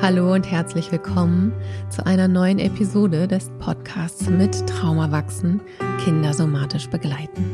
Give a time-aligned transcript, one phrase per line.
[0.00, 1.52] Hallo und herzlich willkommen
[1.90, 5.60] zu einer neuen Episode des Podcasts mit Trauma wachsen,
[6.04, 7.44] Kinder somatisch begleiten.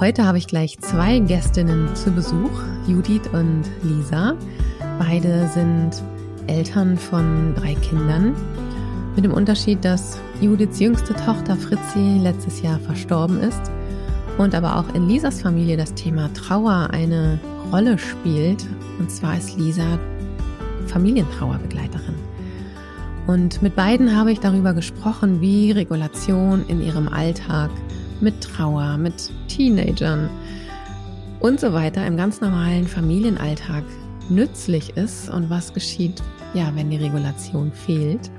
[0.00, 2.50] Heute habe ich gleich zwei Gästinnen zu Besuch,
[2.88, 4.34] Judith und Lisa.
[4.98, 6.02] Beide sind
[6.48, 8.34] Eltern von drei Kindern.
[9.14, 13.70] Mit dem Unterschied, dass Judiths jüngste Tochter Fritzi letztes Jahr verstorben ist
[14.36, 17.38] und aber auch in Lisas Familie das Thema Trauer eine
[17.70, 18.66] Rolle spielt.
[18.98, 19.98] Und zwar ist Lisa
[20.88, 22.14] Familientrauerbegleiterin.
[23.26, 27.70] Und mit beiden habe ich darüber gesprochen, wie Regulation in ihrem Alltag
[28.20, 30.30] mit Trauer, mit Teenagern
[31.40, 33.84] und so weiter im ganz normalen Familienalltag
[34.30, 36.22] nützlich ist und was geschieht,
[36.54, 38.30] ja, wenn die Regulation fehlt.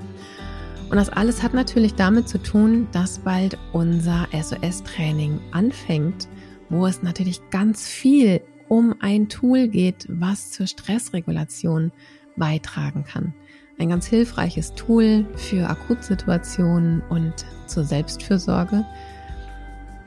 [0.90, 6.28] Und das alles hat natürlich damit zu tun, dass bald unser SOS-Training anfängt,
[6.68, 11.92] wo es natürlich ganz viel um ein Tool geht, was zur Stressregulation
[12.40, 13.32] beitragen kann.
[13.78, 17.32] Ein ganz hilfreiches Tool für Akutsituationen und
[17.66, 18.84] zur Selbstfürsorge.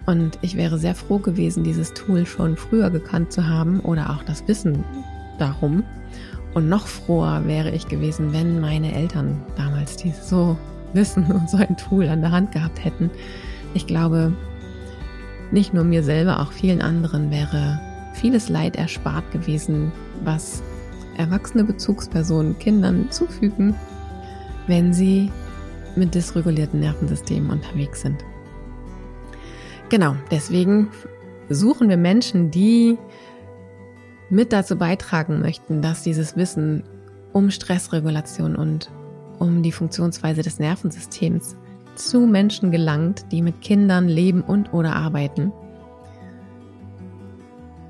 [0.06, 4.24] Und ich wäre sehr froh gewesen, dieses Tool schon früher gekannt zu haben oder auch
[4.24, 4.84] das Wissen
[5.40, 5.84] darum.
[6.54, 10.58] Und noch froher wäre ich gewesen, wenn meine Eltern damals dieses so
[10.94, 13.10] Wissen und so ein Tool an der Hand gehabt hätten.
[13.74, 14.34] Ich glaube,
[15.52, 17.80] nicht nur mir selber, auch vielen anderen wäre
[18.14, 19.92] vieles Leid erspart gewesen,
[20.24, 20.62] was
[21.18, 23.76] erwachsene Bezugspersonen Kindern zufügen,
[24.68, 25.32] wenn sie
[25.96, 28.24] mit dysregulierten Nervensystemen unterwegs sind.
[29.90, 30.90] Genau, deswegen
[31.50, 32.98] suchen wir Menschen, die
[34.30, 36.84] mit dazu beitragen möchten, dass dieses Wissen
[37.34, 38.90] um Stressregulation und
[39.40, 41.56] um die Funktionsweise des Nervensystems
[41.96, 45.52] zu Menschen gelangt, die mit Kindern leben und oder arbeiten,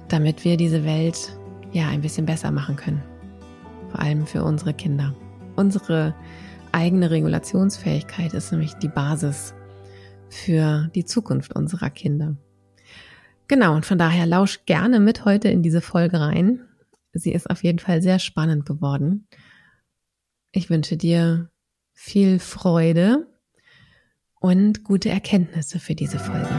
[0.09, 1.37] damit wir diese Welt
[1.71, 3.12] ja ein bisschen besser machen können
[3.93, 5.15] vor allem für unsere Kinder.
[5.55, 6.15] Unsere
[6.71, 9.53] eigene Regulationsfähigkeit ist nämlich die Basis
[10.29, 12.35] für die Zukunft unserer Kinder.
[13.47, 16.61] Genau, und von daher lausch gerne mit heute in diese Folge rein.
[17.13, 19.27] Sie ist auf jeden Fall sehr spannend geworden.
[20.51, 21.51] Ich wünsche dir
[21.93, 23.27] viel Freude
[24.39, 26.49] und gute Erkenntnisse für diese Folge.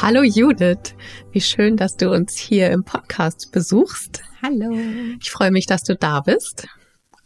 [0.00, 0.94] Hallo Judith,
[1.32, 4.22] wie schön, dass du uns hier im Podcast besuchst.
[4.46, 4.76] Hallo.
[5.20, 6.68] Ich freue mich, dass du da bist.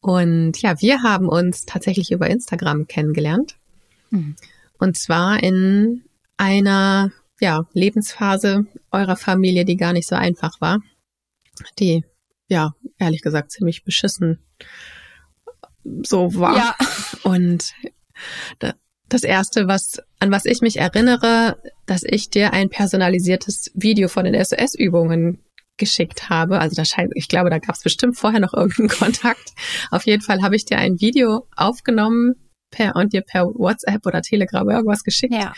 [0.01, 3.57] Und ja, wir haben uns tatsächlich über Instagram kennengelernt.
[4.09, 4.37] Mhm.
[4.79, 6.03] Und zwar in
[6.39, 10.81] einer ja, Lebensphase eurer Familie, die gar nicht so einfach war.
[11.79, 12.05] Die,
[12.49, 14.39] ja, ehrlich gesagt, ziemlich beschissen
[16.03, 16.57] so war.
[16.57, 16.75] Ja.
[17.23, 17.75] Und
[18.61, 18.73] da,
[19.11, 24.25] das erste, was, an was ich mich erinnere, dass ich dir ein personalisiertes Video von
[24.25, 25.45] den SOS-Übungen
[25.81, 26.61] geschickt habe.
[26.61, 29.53] Also da scheint, ich glaube, da gab es bestimmt vorher noch irgendeinen Kontakt.
[29.91, 32.37] Auf jeden Fall habe ich dir ein Video aufgenommen
[32.71, 35.53] per und dir per WhatsApp oder Telegram irgendwas geschickt, ja.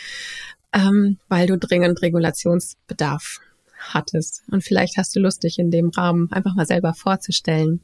[0.73, 3.39] ähm, weil du dringend Regulationsbedarf
[3.77, 4.41] hattest.
[4.49, 7.81] Und vielleicht hast du Lust, dich in dem Rahmen einfach mal selber vorzustellen.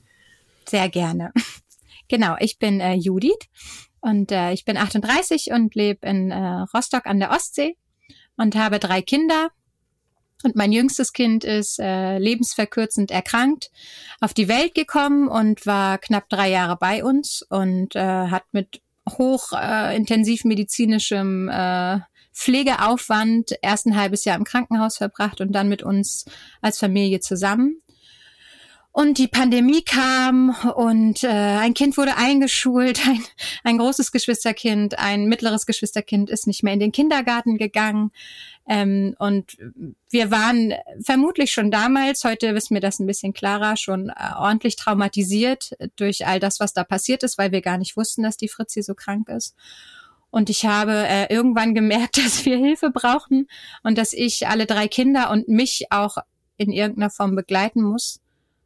[0.68, 1.32] Sehr gerne.
[2.12, 3.38] Genau, ich bin äh, Judith
[4.02, 7.78] und äh, ich bin 38 und lebe in äh, Rostock an der Ostsee
[8.36, 9.50] und habe drei Kinder.
[10.44, 13.72] Und mein jüngstes Kind ist äh, lebensverkürzend erkrankt,
[14.22, 18.82] auf die Welt gekommen und war knapp drei Jahre bei uns und äh, hat mit
[19.10, 20.00] hoch äh,
[20.44, 22.00] medizinischem äh,
[22.34, 26.26] Pflegeaufwand erst ein halbes Jahr im Krankenhaus verbracht und dann mit uns
[26.62, 27.82] als Familie zusammen.
[28.92, 33.24] Und die Pandemie kam und äh, ein Kind wurde eingeschult, ein,
[33.64, 38.12] ein großes Geschwisterkind, ein mittleres Geschwisterkind ist nicht mehr in den Kindergarten gegangen.
[38.70, 39.58] Ähm, und
[40.12, 44.76] wir waren vermutlich schon damals, heute wissen wir das ein bisschen klarer, schon äh, ordentlich
[44.76, 48.48] traumatisiert durch all das, was da passiert ist, weil wir gar nicht wussten, dass die
[48.48, 49.56] Fritzi so krank ist.
[50.30, 53.48] Und ich habe äh, irgendwann gemerkt, dass wir Hilfe brauchen
[53.82, 56.18] und dass ich alle drei Kinder und mich auch
[56.58, 58.22] in irgendeiner Form begleiten muss.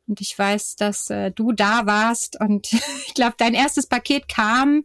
[0.05, 2.73] Und ich weiß, dass äh, du da warst und
[3.07, 4.83] ich glaube, dein erstes Paket kam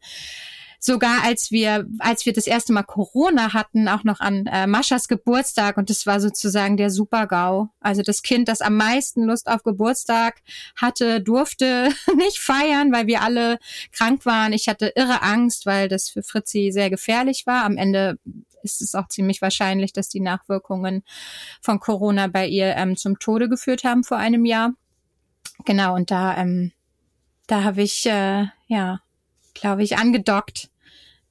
[0.79, 5.09] sogar als wir als wir das erste Mal Corona hatten, auch noch an äh, Maschas
[5.09, 7.69] Geburtstag und das war sozusagen der Super-GAU.
[7.81, 10.43] Also das Kind, das am meisten Lust auf Geburtstag
[10.77, 13.59] hatte, durfte nicht feiern, weil wir alle
[13.93, 14.53] krank waren.
[14.53, 17.65] Ich hatte irre Angst, weil das für Fritzi sehr gefährlich war.
[17.65, 18.19] Am Ende
[18.63, 21.03] ist es auch ziemlich wahrscheinlich, dass die Nachwirkungen
[21.61, 24.75] von Corona bei ihr ähm, zum Tode geführt haben vor einem Jahr.
[25.65, 26.73] Genau, und da, ähm,
[27.47, 29.01] da habe ich, äh, ja,
[29.61, 30.71] glaube ich, angedockt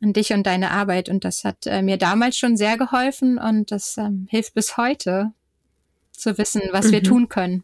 [0.02, 1.10] an dich und deine Arbeit.
[1.10, 5.32] Und das hat äh, mir damals schon sehr geholfen und das ähm, hilft bis heute
[6.12, 6.92] zu wissen, was mhm.
[6.92, 7.64] wir tun können.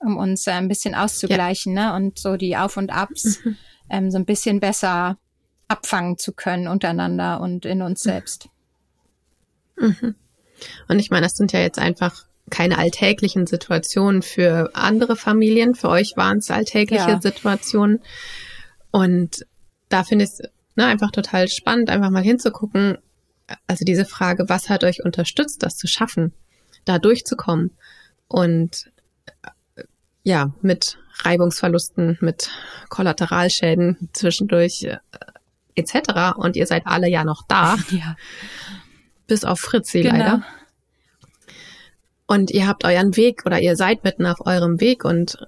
[0.00, 1.90] um uns äh, ein bisschen auszugleichen, ja.
[1.90, 1.96] ne?
[1.96, 3.56] Und so die Auf und Abs mhm.
[3.90, 5.18] ähm, so ein bisschen besser
[5.68, 8.48] abfangen zu können untereinander und in uns selbst.
[9.76, 10.14] Mhm.
[10.88, 15.74] Und ich meine, das sind ja jetzt einfach keine alltäglichen Situationen für andere Familien.
[15.74, 17.20] Für euch waren es alltägliche ja.
[17.20, 18.00] Situationen.
[18.90, 19.46] Und
[19.92, 20.42] da finde ich es
[20.74, 22.98] ne, einfach total spannend, einfach mal hinzugucken.
[23.66, 26.32] Also diese Frage, was hat euch unterstützt, das zu schaffen,
[26.84, 27.76] da durchzukommen?
[28.28, 28.90] Und
[30.22, 32.50] ja, mit Reibungsverlusten, mit
[32.88, 34.98] Kollateralschäden zwischendurch äh,
[35.74, 36.36] etc.
[36.36, 37.76] Und ihr seid alle ja noch da.
[37.90, 38.16] Ja.
[39.26, 40.16] Bis auf Fritzi genau.
[40.18, 40.42] leider.
[42.26, 45.46] Und ihr habt euren Weg oder ihr seid mitten auf eurem Weg und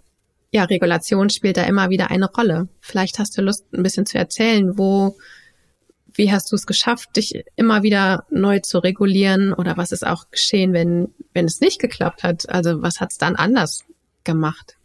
[0.55, 2.69] ja, Regulation spielt da immer wieder eine Rolle.
[2.81, 5.17] Vielleicht hast du Lust, ein bisschen zu erzählen, wo,
[6.13, 10.31] wie hast du es geschafft, dich immer wieder neu zu regulieren oder was ist auch
[10.31, 12.49] geschehen, wenn, wenn es nicht geklappt hat?
[12.49, 13.85] Also was hat es dann anders
[14.23, 14.77] gemacht?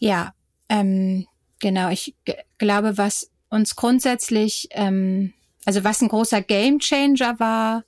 [0.00, 0.34] Ja,
[0.68, 1.28] ähm,
[1.60, 1.90] genau.
[1.90, 2.16] Ich
[2.58, 5.32] glaube, was uns grundsätzlich, ähm,
[5.64, 7.84] also was ein großer Gamechanger war,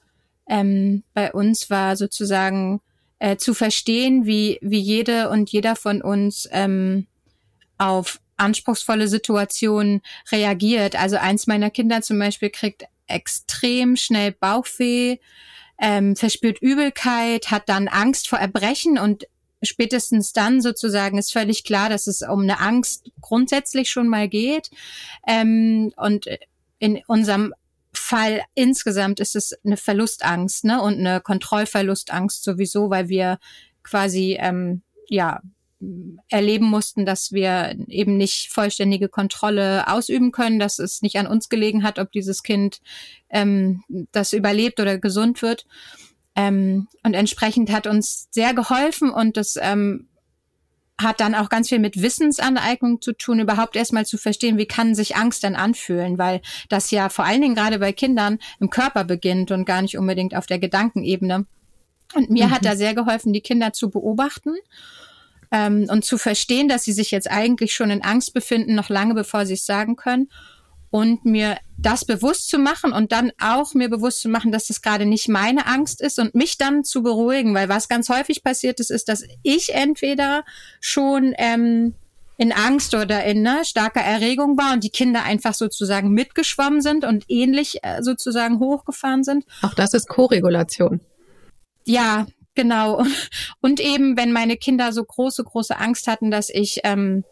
[0.48, 2.80] ähm, bei uns war sozusagen
[3.18, 7.06] äh, zu verstehen, wie, wie jede und jeder von uns ähm,
[7.78, 10.00] auf anspruchsvolle Situationen
[10.30, 10.96] reagiert.
[10.96, 15.16] Also eins meiner Kinder zum Beispiel kriegt extrem schnell Bauchweh,
[15.80, 19.26] ähm, verspürt Übelkeit, hat dann Angst vor Erbrechen und
[19.62, 24.70] spätestens dann sozusagen ist völlig klar, dass es um eine Angst grundsätzlich schon mal geht.
[25.26, 26.26] Ähm, und
[26.78, 27.54] in unserem
[28.08, 30.80] Fall insgesamt ist es eine Verlustangst ne?
[30.80, 33.38] und eine Kontrollverlustangst sowieso, weil wir
[33.82, 35.42] quasi ähm, ja
[36.28, 41.50] erleben mussten, dass wir eben nicht vollständige Kontrolle ausüben können, dass es nicht an uns
[41.50, 42.80] gelegen hat, ob dieses Kind
[43.28, 45.66] ähm, das überlebt oder gesund wird.
[46.34, 50.08] Ähm, und entsprechend hat uns sehr geholfen und das ähm,
[51.00, 54.94] hat dann auch ganz viel mit Wissensaneignung zu tun, überhaupt erstmal zu verstehen, wie kann
[54.94, 59.04] sich Angst denn anfühlen, weil das ja vor allen Dingen gerade bei Kindern im Körper
[59.04, 61.46] beginnt und gar nicht unbedingt auf der Gedankenebene.
[62.14, 62.50] Und mir mhm.
[62.50, 64.54] hat da sehr geholfen, die Kinder zu beobachten
[65.52, 69.14] ähm, und zu verstehen, dass sie sich jetzt eigentlich schon in Angst befinden, noch lange
[69.14, 70.28] bevor sie es sagen können
[70.90, 74.82] und mir das bewusst zu machen und dann auch mir bewusst zu machen, dass das
[74.82, 78.80] gerade nicht meine Angst ist und mich dann zu beruhigen, weil was ganz häufig passiert
[78.80, 80.44] ist, ist, dass ich entweder
[80.80, 81.94] schon ähm,
[82.38, 87.04] in Angst oder in ne, starker Erregung war und die Kinder einfach sozusagen mitgeschwommen sind
[87.04, 89.44] und ähnlich äh, sozusagen hochgefahren sind.
[89.62, 91.00] Auch das ist Koregulation.
[91.84, 93.02] Ja, genau.
[93.60, 97.24] Und eben, wenn meine Kinder so große, große Angst hatten, dass ich ähm,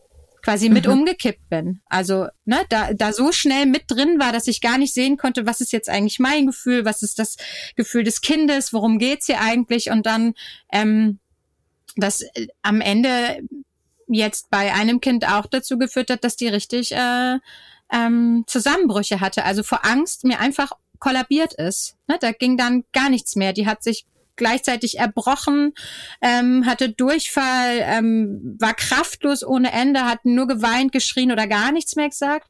[0.47, 0.93] quasi mit mhm.
[0.93, 1.81] umgekippt bin.
[1.87, 5.45] Also, ne, da, da so schnell mit drin war, dass ich gar nicht sehen konnte,
[5.45, 7.37] was ist jetzt eigentlich mein Gefühl, was ist das
[7.75, 9.91] Gefühl des Kindes, worum geht's hier eigentlich?
[9.91, 10.35] Und dann,
[10.71, 11.19] ähm,
[11.97, 13.41] das äh, am Ende
[14.07, 17.39] jetzt bei einem Kind auch dazu geführt hat, dass die richtig äh,
[17.93, 19.45] ähm, Zusammenbrüche hatte.
[19.45, 20.71] Also vor Angst mir einfach
[21.01, 21.97] kollabiert ist.
[22.07, 23.53] Ne, da ging dann gar nichts mehr.
[23.53, 25.73] Die hat sich gleichzeitig erbrochen,
[26.23, 31.97] ähm, hatte Durchfall, ähm, war kraftlos ohne Ende, hat nur geweint, geschrien oder gar nichts
[31.97, 32.49] mehr gesagt.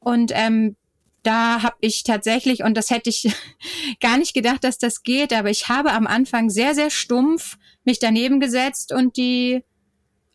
[0.00, 0.76] Und ähm,
[1.22, 3.32] da habe ich tatsächlich, und das hätte ich
[4.00, 7.98] gar nicht gedacht, dass das geht, aber ich habe am Anfang sehr, sehr stumpf mich
[7.98, 9.64] daneben gesetzt und die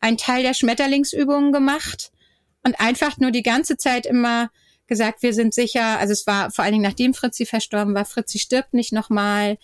[0.01, 2.11] ein Teil der Schmetterlingsübungen gemacht
[2.63, 4.49] und einfach nur die ganze Zeit immer
[4.87, 8.39] gesagt, wir sind sicher, also es war vor allen Dingen nachdem Fritzi verstorben war, Fritzi
[8.39, 9.57] stirbt nicht nochmal,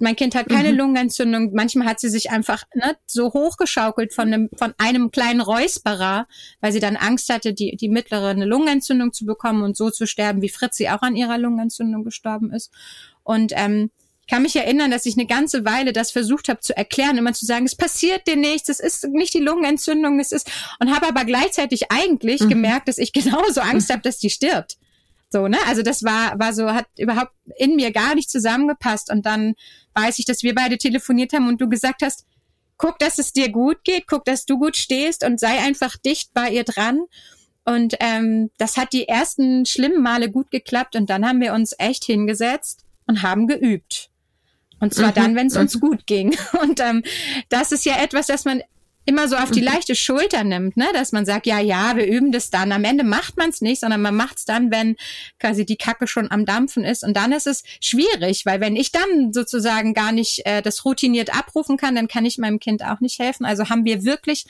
[0.00, 0.78] mein Kind hat keine mhm.
[0.78, 1.52] Lungenentzündung.
[1.52, 6.26] Manchmal hat sie sich einfach ne, so hochgeschaukelt von einem, von einem kleinen Räusperer,
[6.60, 10.06] weil sie dann Angst hatte, die, die mittlere eine Lungenentzündung zu bekommen und so zu
[10.06, 12.72] sterben, wie Fritzi auch an ihrer Lungenentzündung gestorben ist.
[13.22, 13.90] Und ähm,
[14.22, 17.32] ich kann mich erinnern, dass ich eine ganze Weile das versucht habe zu erklären, immer
[17.32, 21.08] zu sagen, es passiert dir nichts, es ist nicht die Lungenentzündung, es ist und habe
[21.08, 22.48] aber gleichzeitig eigentlich mhm.
[22.48, 24.78] gemerkt, dass ich genauso Angst habe, dass die stirbt.
[25.32, 25.58] So, ne?
[25.66, 29.10] Also das war, war so, hat überhaupt in mir gar nicht zusammengepasst.
[29.10, 29.54] Und dann
[29.94, 32.26] weiß ich, dass wir beide telefoniert haben und du gesagt hast,
[32.76, 36.32] guck, dass es dir gut geht, guck, dass du gut stehst und sei einfach dicht
[36.34, 37.00] bei ihr dran.
[37.64, 41.74] Und ähm, das hat die ersten schlimmen Male gut geklappt und dann haben wir uns
[41.78, 44.10] echt hingesetzt und haben geübt.
[44.80, 45.14] Und zwar mhm.
[45.14, 45.80] dann, wenn es uns mhm.
[45.80, 46.34] gut ging.
[46.62, 47.02] Und ähm,
[47.50, 48.62] das ist ja etwas, das man
[49.10, 49.66] immer so auf die mhm.
[49.66, 50.86] leichte Schulter nimmt, ne?
[50.94, 52.70] dass man sagt, ja, ja, wir üben das dann.
[52.70, 54.96] Am Ende macht man es nicht, sondern man macht es dann, wenn
[55.40, 57.02] quasi die Kacke schon am Dampfen ist.
[57.02, 61.36] Und dann ist es schwierig, weil wenn ich dann sozusagen gar nicht äh, das routiniert
[61.36, 63.44] abrufen kann, dann kann ich meinem Kind auch nicht helfen.
[63.44, 64.46] Also haben wir wirklich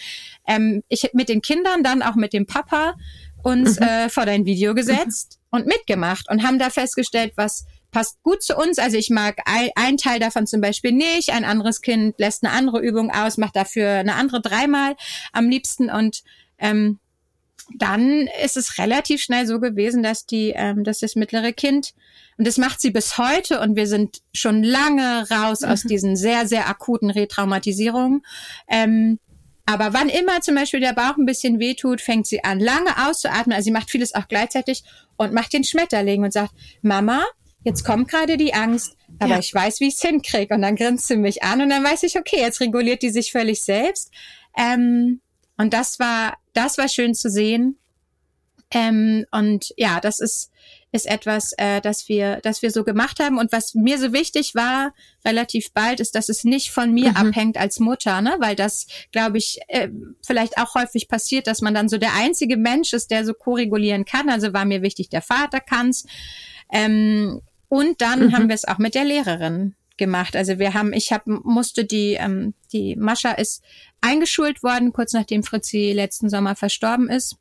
[0.46, 2.96] ähm, ich mit den Kindern, dann auch mit dem Papa
[3.42, 3.86] uns mhm.
[3.86, 5.58] äh, vor dein Video gesetzt mhm.
[5.58, 8.78] und mitgemacht und haben da festgestellt, was passt gut zu uns.
[8.78, 12.52] Also ich mag ein, ein Teil davon zum Beispiel nicht, ein anderes Kind lässt eine
[12.52, 14.96] andere Übung aus, macht dafür eine andere dreimal
[15.32, 16.22] am liebsten und
[16.58, 16.98] ähm,
[17.76, 21.92] dann ist es relativ schnell so gewesen, dass die, ähm, dass das mittlere Kind
[22.36, 25.88] und das macht sie bis heute und wir sind schon lange raus aus mhm.
[25.88, 28.22] diesen sehr sehr akuten Retraumatisierungen.
[28.68, 29.18] Ähm,
[29.66, 33.54] aber wann immer zum Beispiel der Bauch ein bisschen wehtut, fängt sie an, lange auszuatmen.
[33.54, 34.82] Also sie macht vieles auch gleichzeitig
[35.16, 37.22] und macht den Schmetterling und sagt, Mama,
[37.64, 39.38] jetzt kommt gerade die Angst, aber ja.
[39.38, 40.54] ich weiß, wie ich es hinkriege.
[40.54, 43.32] Und dann grinst sie mich an und dann weiß ich, okay, jetzt reguliert die sich
[43.32, 44.10] völlig selbst.
[44.56, 45.20] Ähm,
[45.56, 47.76] und das war, das war schön zu sehen.
[48.72, 50.50] Ähm, und ja, das ist,
[50.92, 53.36] ist etwas, äh, das wir, das wir so gemacht haben.
[53.36, 57.16] Und was mir so wichtig war, relativ bald, ist, dass es nicht von mir mhm.
[57.16, 58.36] abhängt als Mutter, ne?
[58.38, 59.88] Weil das, glaube ich, äh,
[60.24, 64.04] vielleicht auch häufig passiert, dass man dann so der einzige Mensch ist, der so koregulieren
[64.04, 64.30] kann.
[64.30, 66.06] Also war mir wichtig, der Vater kann's.
[66.72, 68.32] Ähm, und dann mhm.
[68.32, 70.34] haben wir es auch mit der Lehrerin gemacht.
[70.34, 73.62] Also wir haben, ich habe musste die ähm, die Mascha ist
[74.00, 77.36] eingeschult worden kurz nachdem Fritzi letzten Sommer verstorben ist.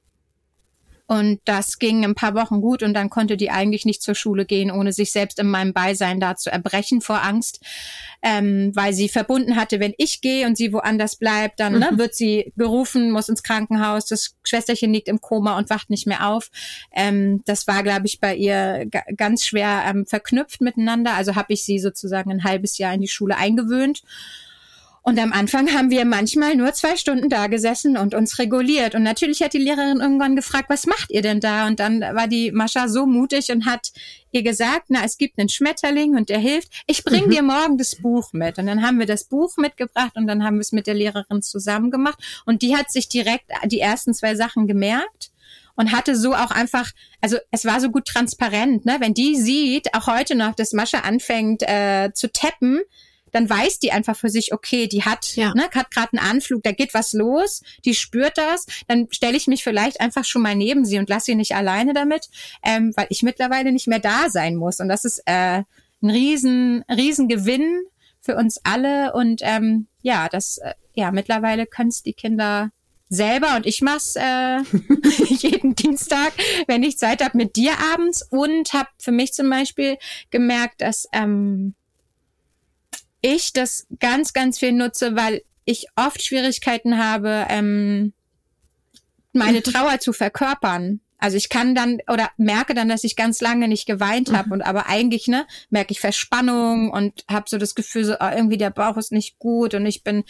[1.10, 4.46] Und das ging ein paar Wochen gut und dann konnte die eigentlich nicht zur Schule
[4.46, 7.62] gehen, ohne sich selbst in meinem Beisein da zu erbrechen vor Angst,
[8.22, 11.98] ähm, weil sie verbunden hatte, wenn ich gehe und sie woanders bleibt, dann ne, mhm.
[11.98, 16.28] wird sie gerufen, muss ins Krankenhaus, das Schwesterchen liegt im Koma und wacht nicht mehr
[16.28, 16.52] auf.
[16.94, 18.86] Ähm, das war, glaube ich, bei ihr
[19.18, 21.16] ganz schwer ähm, verknüpft miteinander.
[21.16, 24.04] Also habe ich sie sozusagen ein halbes Jahr in die Schule eingewöhnt.
[25.02, 28.96] Und am Anfang haben wir manchmal nur zwei Stunden da gesessen und uns reguliert.
[28.96, 31.68] Und natürlich hat die Lehrerin irgendwann gefragt, was macht ihr denn da?
[31.68, 33.92] Und dann war die Mascha so mutig und hat
[34.32, 36.70] ihr gesagt, na, es gibt einen Schmetterling und der hilft.
[36.86, 37.32] Ich bring mhm.
[37.32, 38.58] dir morgen das Buch mit.
[38.58, 41.42] Und dann haben wir das Buch mitgebracht und dann haben wir es mit der Lehrerin
[41.42, 42.20] zusammen gemacht.
[42.46, 45.32] Und die hat sich direkt die ersten zwei Sachen gemerkt
[45.76, 46.92] und hatte so auch einfach,
[47.22, 48.98] also es war so gut transparent, ne?
[49.00, 52.82] Wenn die sieht, auch heute noch, dass Mascha anfängt äh, zu tappen,
[53.32, 55.54] dann weiß die einfach für sich, okay, die hat, ja.
[55.54, 59.48] ne, hat gerade einen Anflug, da geht was los, die spürt das, dann stelle ich
[59.48, 62.30] mich vielleicht einfach schon mal neben sie und lasse sie nicht alleine damit,
[62.64, 64.80] ähm, weil ich mittlerweile nicht mehr da sein muss.
[64.80, 65.64] Und das ist äh,
[66.02, 67.82] ein riesen, riesen Gewinn
[68.22, 69.14] für uns alle.
[69.14, 72.72] Und ähm, ja, das, äh, ja, mittlerweile können es die Kinder
[73.10, 74.60] selber und ich mach's äh,
[75.26, 76.32] jeden Dienstag,
[76.68, 79.98] wenn ich Zeit habe, mit dir abends und habe für mich zum Beispiel
[80.30, 81.74] gemerkt, dass ähm,
[83.22, 88.14] ich das ganz, ganz viel nutze, weil ich oft Schwierigkeiten habe, ähm,
[89.34, 91.02] meine Trauer zu verkörpern.
[91.20, 94.54] Also ich kann dann oder merke dann, dass ich ganz lange nicht geweint habe mhm.
[94.54, 98.58] und aber eigentlich ne merke ich Verspannung und habe so das Gefühl so oh, irgendwie
[98.58, 100.24] der Bauch ist nicht gut und ich bin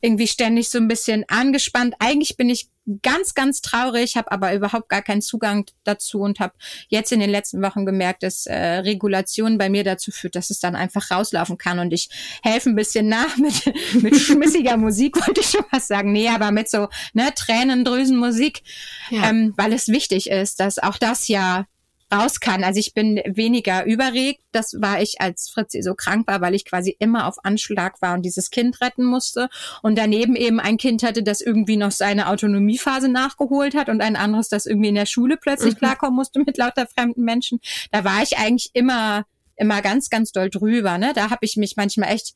[0.00, 1.94] irgendwie ständig so ein bisschen angespannt.
[1.98, 2.68] Eigentlich bin ich
[3.02, 6.54] ganz, ganz traurig, habe aber überhaupt gar keinen Zugang dazu und habe
[6.88, 10.60] jetzt in den letzten Wochen gemerkt, dass äh, Regulation bei mir dazu führt, dass es
[10.60, 12.08] dann einfach rauslaufen kann und ich
[12.42, 16.12] helfe ein bisschen nach mit, mit schmissiger Musik, wollte ich schon was sagen.
[16.12, 18.62] Nee, aber mit so ne, Tränendrüsenmusik,
[19.10, 19.28] ja.
[19.28, 21.66] ähm, weil es wichtig ist, dass auch das ja
[22.12, 22.64] raus kann.
[22.64, 24.42] Also ich bin weniger überregt.
[24.52, 28.14] Das war ich, als Fritzi so krank war, weil ich quasi immer auf Anschlag war
[28.14, 29.48] und dieses Kind retten musste.
[29.82, 34.16] Und daneben eben ein Kind hatte, das irgendwie noch seine Autonomiephase nachgeholt hat und ein
[34.16, 35.78] anderes, das irgendwie in der Schule plötzlich mhm.
[35.78, 37.60] klarkommen musste mit lauter fremden Menschen.
[37.90, 39.24] Da war ich eigentlich immer,
[39.56, 40.98] immer ganz, ganz doll drüber.
[40.98, 41.12] Ne?
[41.14, 42.34] Da habe ich mich manchmal echt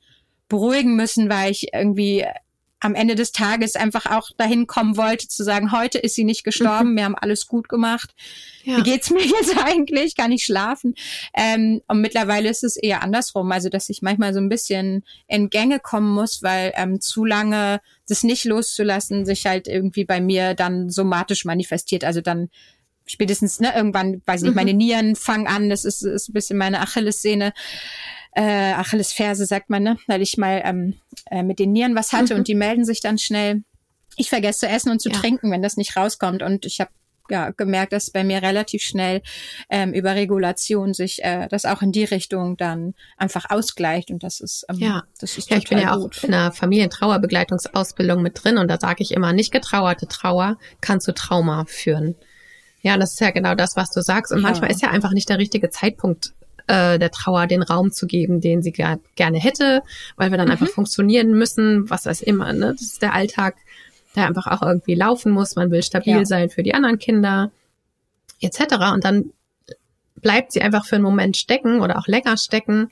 [0.49, 2.26] beruhigen müssen, weil ich irgendwie
[2.85, 6.45] am Ende des Tages einfach auch dahin kommen wollte, zu sagen, heute ist sie nicht
[6.45, 6.97] gestorben, mhm.
[6.97, 8.14] wir haben alles gut gemacht.
[8.62, 8.76] Ja.
[8.76, 10.17] Wie geht's mir jetzt eigentlich?
[10.17, 10.95] Kann ich schlafen?
[11.35, 15.49] Ähm, und mittlerweile ist es eher andersrum, also dass ich manchmal so ein bisschen in
[15.49, 20.53] Gänge kommen muss, weil ähm, zu lange das nicht loszulassen sich halt irgendwie bei mir
[20.53, 22.05] dann somatisch manifestiert.
[22.05, 22.50] Also dann
[23.07, 24.79] spätestens, ne, irgendwann, weiß ich nicht, meine mhm.
[24.79, 27.55] Nieren fangen an, das ist, ist ein bisschen meine Achillessehne
[28.35, 29.97] äh, Achillesferse, sagt man, ne?
[30.07, 30.95] weil ich mal ähm,
[31.31, 32.41] äh, mit den Nieren was hatte mhm.
[32.41, 33.62] und die melden sich dann schnell.
[34.17, 35.17] Ich vergesse zu essen und zu ja.
[35.17, 36.43] trinken, wenn das nicht rauskommt.
[36.43, 36.91] Und ich habe
[37.31, 39.23] ja, gemerkt, dass bei mir relativ schnell
[39.71, 44.41] ähm, über Regulation sich äh, das auch in die Richtung dann einfach ausgleicht und das
[44.41, 48.59] ist ähm, ja, das ist ja ich bin ja auch in einer Familientrauerbegleitungsausbildung mit drin
[48.59, 52.14] und da sage ich immer, nicht getrauerte Trauer kann zu Trauma führen.
[52.83, 54.43] Ja, das ist ja genau das, was du sagst und ja.
[54.43, 56.35] manchmal ist ja einfach nicht der richtige Zeitpunkt
[56.66, 59.83] äh, der Trauer den Raum zu geben, den sie ger gerne hätte,
[60.16, 60.52] weil wir dann mhm.
[60.52, 62.73] einfach funktionieren müssen, was das immer, ne?
[62.73, 63.56] Das ist der Alltag,
[64.16, 65.56] der einfach auch irgendwie laufen muss.
[65.56, 66.25] Man will stabil ja.
[66.25, 67.50] sein für die anderen Kinder,
[68.40, 68.76] etc.
[68.92, 69.33] Und dann
[70.21, 72.90] bleibt sie einfach für einen Moment stecken oder auch länger stecken.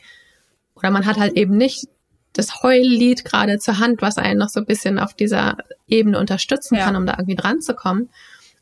[0.74, 1.88] Oder man hat halt eben nicht
[2.32, 6.76] das Heullied gerade zur Hand, was einen noch so ein bisschen auf dieser Ebene unterstützen
[6.76, 6.84] ja.
[6.84, 8.08] kann, um da irgendwie dran zu kommen.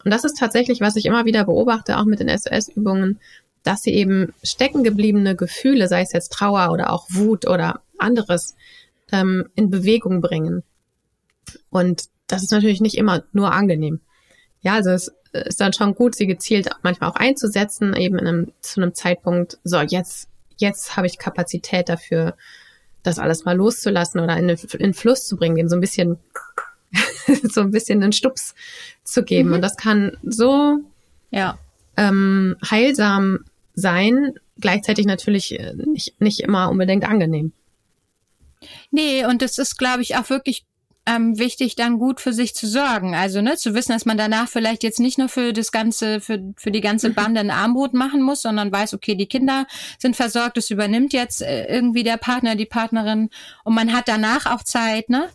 [0.04, 3.20] Und das ist tatsächlich, was ich immer wieder beobachte, auch mit den SOS-Übungen,
[3.62, 8.54] dass sie eben stecken gebliebene Gefühle, sei es jetzt Trauer oder auch Wut oder anderes,
[9.12, 10.62] ähm, in Bewegung bringen.
[11.70, 14.00] Und das ist natürlich nicht immer nur angenehm.
[14.62, 18.52] Ja, also es ist dann schon gut, sie gezielt manchmal auch einzusetzen, eben in einem,
[18.60, 22.36] zu einem Zeitpunkt, so jetzt, jetzt habe ich Kapazität dafür,
[23.02, 25.80] das alles mal loszulassen oder in den, in den Fluss zu bringen, dem so ein
[25.80, 26.18] bisschen,
[27.44, 28.54] so ein bisschen einen Stups
[29.04, 29.48] zu geben.
[29.48, 29.54] Mhm.
[29.56, 30.78] Und das kann so
[31.30, 31.58] ja.
[31.96, 33.44] ähm, heilsam
[33.80, 37.52] sein, gleichzeitig natürlich äh, nicht, nicht immer unbedingt angenehm.
[38.90, 40.64] Nee, und es ist, glaube ich, auch wirklich
[41.06, 43.14] ähm, wichtig, dann gut für sich zu sorgen.
[43.14, 46.52] Also ne, zu wissen, dass man danach vielleicht jetzt nicht nur für das ganze, für,
[46.56, 47.10] für die ganze.
[47.10, 49.66] Bande ein Armbrot machen muss, sondern weiß, okay, die Kinder
[49.98, 53.30] sind versorgt, es übernimmt jetzt äh, irgendwie der Partner, die Partnerin
[53.64, 55.28] und man hat danach auch Zeit, ne?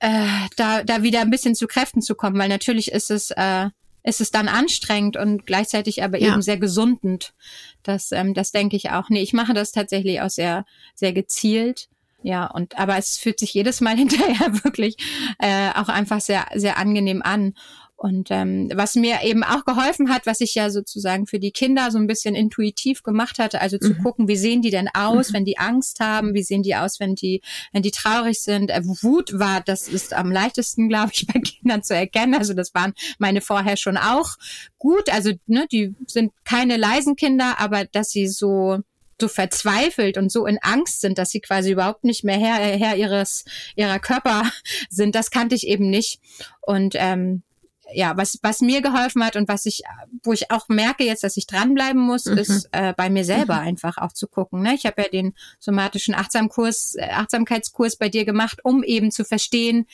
[0.00, 3.70] Äh, da, da wieder ein bisschen zu Kräften zu kommen, weil natürlich ist es, äh,
[4.08, 6.32] ist es dann anstrengend und gleichzeitig aber ja.
[6.32, 7.34] eben sehr gesundend.
[7.82, 9.10] Das, ähm, das denke ich auch.
[9.10, 11.88] Nee, ich mache das tatsächlich auch sehr, sehr gezielt.
[12.22, 14.96] Ja, und aber es fühlt sich jedes Mal hinterher wirklich
[15.38, 17.54] äh, auch einfach sehr, sehr angenehm an.
[18.00, 21.90] Und ähm, was mir eben auch geholfen hat, was ich ja sozusagen für die Kinder
[21.90, 24.02] so ein bisschen intuitiv gemacht hatte, also zu mhm.
[24.04, 25.34] gucken, wie sehen die denn aus, mhm.
[25.34, 28.70] wenn die Angst haben, wie sehen die aus, wenn die, wenn die traurig sind.
[28.70, 32.34] Äh, Wut war, das ist am leichtesten, glaube ich, bei Kindern zu erkennen.
[32.34, 34.36] Also das waren meine vorher schon auch
[34.78, 35.12] gut.
[35.12, 38.78] Also ne, die sind keine leisen Kinder, aber dass sie so
[39.20, 42.94] so verzweifelt und so in Angst sind, dass sie quasi überhaupt nicht mehr Herr, Herr
[42.94, 44.44] ihres ihrer Körper
[44.88, 46.20] sind, das kannte ich eben nicht.
[46.60, 47.42] Und ähm,
[47.92, 49.82] ja, was, was mir geholfen hat und was ich,
[50.22, 52.38] wo ich auch merke jetzt, dass ich dranbleiben muss, mhm.
[52.38, 53.68] ist äh, bei mir selber mhm.
[53.68, 54.62] einfach auch zu gucken.
[54.62, 54.74] Ne?
[54.74, 59.86] Ich habe ja den somatischen Achtsamkurs, äh, Achtsamkeitskurs bei dir gemacht, um eben zu verstehen,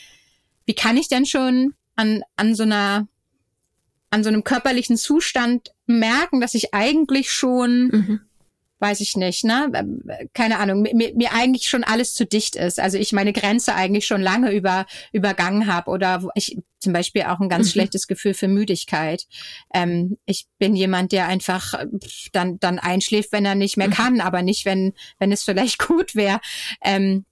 [0.66, 3.06] wie kann ich denn schon an, an so einer,
[4.10, 8.20] an so einem körperlichen Zustand merken, dass ich eigentlich schon mhm
[8.84, 9.70] weiß ich nicht, ne?
[10.34, 12.78] Keine Ahnung, mir, mir eigentlich schon alles zu dicht ist.
[12.78, 17.40] Also ich meine Grenze eigentlich schon lange über, übergangen habe oder ich zum Beispiel auch
[17.40, 17.70] ein ganz mhm.
[17.70, 19.24] schlechtes Gefühl für Müdigkeit.
[19.72, 21.72] Ähm, ich bin jemand, der einfach
[22.32, 23.92] dann, dann einschläft, wenn er nicht mehr mhm.
[23.92, 26.40] kann, aber nicht, wenn, wenn es vielleicht gut wäre.
[26.84, 27.24] Ähm,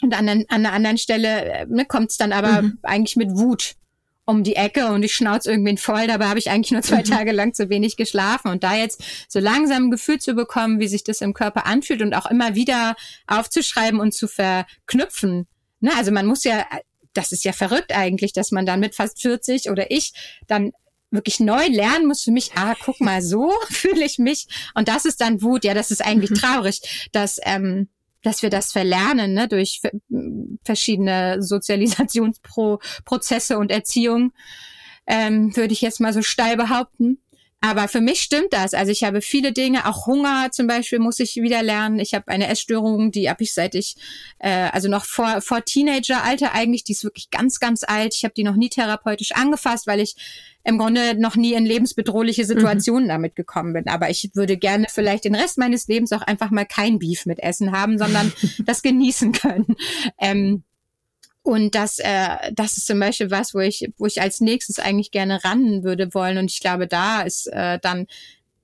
[0.00, 2.78] und an, an einer anderen Stelle äh, ne, kommt es dann aber mhm.
[2.82, 3.76] eigentlich mit Wut
[4.26, 6.06] um die Ecke und ich schnauze irgendwen voll.
[6.06, 7.04] Dabei habe ich eigentlich nur zwei mhm.
[7.04, 8.50] Tage lang zu wenig geschlafen.
[8.50, 12.02] Und da jetzt so langsam ein Gefühl zu bekommen, wie sich das im Körper anfühlt
[12.02, 15.46] und auch immer wieder aufzuschreiben und zu verknüpfen.
[15.80, 15.90] Ne?
[15.96, 16.66] Also man muss ja,
[17.12, 20.12] das ist ja verrückt eigentlich, dass man dann mit fast 40 oder ich
[20.46, 20.72] dann
[21.10, 24.46] wirklich neu lernen muss für mich, ah, guck mal, so fühle ich mich.
[24.74, 26.36] Und das ist dann Wut, ja, das ist eigentlich mhm.
[26.36, 27.88] traurig, dass ähm,
[28.24, 29.80] dass wir das verlernen, ne, durch
[30.64, 34.32] verschiedene Sozialisationsprozesse und Erziehung,
[35.06, 37.18] ähm, würde ich jetzt mal so steil behaupten.
[37.64, 38.74] Aber für mich stimmt das.
[38.74, 41.98] Also ich habe viele Dinge, auch Hunger zum Beispiel muss ich wieder lernen.
[41.98, 43.96] Ich habe eine Essstörung, die habe ich seit ich,
[44.38, 48.14] äh, also noch vor, vor Teenageralter eigentlich, die ist wirklich ganz, ganz alt.
[48.14, 50.14] Ich habe die noch nie therapeutisch angefasst, weil ich
[50.62, 53.12] im Grunde noch nie in lebensbedrohliche Situationen mhm.
[53.12, 53.88] damit gekommen bin.
[53.88, 57.38] Aber ich würde gerne vielleicht den Rest meines Lebens auch einfach mal kein Beef mit
[57.38, 58.30] Essen haben, sondern
[58.66, 59.74] das genießen können.
[60.20, 60.64] Ähm,
[61.44, 65.10] und das, äh, das ist zum Beispiel was, wo ich, wo ich als nächstes eigentlich
[65.10, 66.38] gerne ran würde wollen.
[66.38, 68.06] Und ich glaube, da ist äh, dann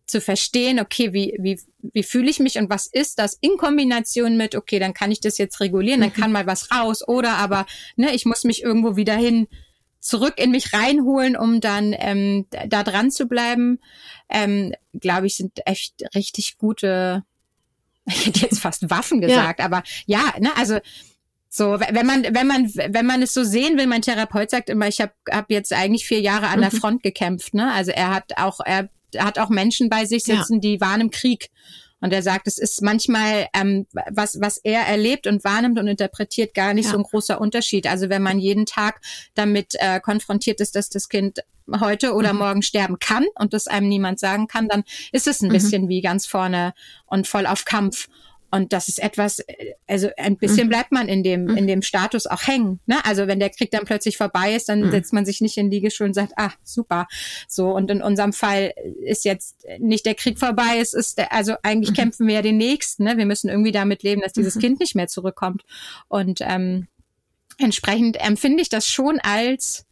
[0.07, 1.61] zu verstehen, okay, wie, wie,
[1.93, 5.21] wie fühle ich mich und was ist das in Kombination mit, okay, dann kann ich
[5.21, 6.21] das jetzt regulieren, dann mhm.
[6.21, 7.67] kann mal was raus oder aber,
[7.97, 9.47] ne, ich muss mich irgendwo wieder hin
[10.01, 13.79] zurück in mich reinholen, um dann ähm, da dran zu bleiben,
[14.31, 17.25] ähm, glaube ich, sind echt richtig gute,
[18.07, 19.67] ich hätte jetzt fast Waffen gesagt, ja.
[19.67, 20.79] aber ja, ne, also
[21.53, 24.87] so, wenn man, wenn man, wenn man es so sehen will, mein Therapeut sagt immer,
[24.87, 26.79] ich habe hab jetzt eigentlich vier Jahre an der mhm.
[26.79, 27.55] Front gekämpft.
[27.55, 27.73] Ne?
[27.73, 30.61] Also er hat auch, er hat auch Menschen bei sich sitzen, ja.
[30.61, 31.51] die waren im Krieg.
[32.01, 36.55] Und er sagt, es ist manchmal, ähm, was, was er erlebt und wahrnimmt und interpretiert,
[36.55, 36.93] gar nicht ja.
[36.93, 37.89] so ein großer Unterschied.
[37.89, 39.01] Also wenn man jeden Tag
[39.35, 41.41] damit äh, konfrontiert ist, dass das Kind
[41.81, 42.39] heute oder mhm.
[42.39, 45.53] morgen sterben kann und das einem niemand sagen kann, dann ist es ein mhm.
[45.53, 46.75] bisschen wie ganz vorne
[47.07, 48.09] und voll auf Kampf.
[48.51, 49.43] Und das ist etwas,
[49.87, 50.71] also ein bisschen mhm.
[50.71, 51.57] bleibt man in dem, mhm.
[51.57, 52.81] in dem Status auch hängen.
[52.87, 52.97] Ne?
[53.05, 54.91] Also wenn der Krieg dann plötzlich vorbei ist, dann mhm.
[54.91, 57.07] setzt man sich nicht in die Liegestuhl und sagt, ah, super.
[57.49, 58.73] So, und in unserem Fall
[59.05, 61.95] ist jetzt nicht der Krieg vorbei, es ist, der, also eigentlich mhm.
[61.95, 63.05] kämpfen wir ja den nächsten.
[63.05, 63.17] Ne?
[63.17, 64.61] Wir müssen irgendwie damit leben, dass dieses mhm.
[64.61, 65.63] Kind nicht mehr zurückkommt.
[66.09, 66.89] Und ähm,
[67.59, 69.87] entsprechend empfinde ich das schon als,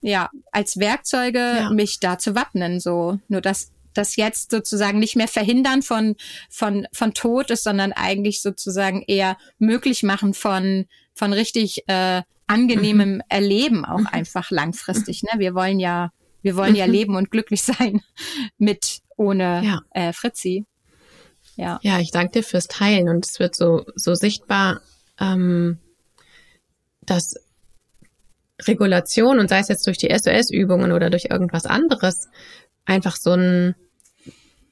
[0.00, 1.70] ja, als Werkzeuge, ja.
[1.70, 2.80] mich da zu wappnen.
[2.80, 6.16] So, nur dass das jetzt sozusagen nicht mehr verhindern von,
[6.50, 13.16] von, von Tod ist, sondern eigentlich sozusagen eher möglich machen von, von richtig äh, angenehmem
[13.16, 13.22] mhm.
[13.28, 14.08] Erleben auch mhm.
[14.08, 15.22] einfach langfristig.
[15.22, 15.30] Ne?
[15.38, 16.92] Wir wollen ja, wir wollen ja mhm.
[16.92, 18.02] leben und glücklich sein
[18.58, 19.80] mit, ohne ja.
[19.90, 20.64] äh, Fritzi.
[21.56, 21.80] Ja.
[21.82, 24.80] ja, ich danke dir fürs Teilen und es wird so, so sichtbar,
[25.18, 25.78] ähm,
[27.02, 27.34] dass
[28.62, 32.28] Regulation und sei es jetzt durch die SOS-Übungen oder durch irgendwas anderes
[32.88, 33.74] einfach so ein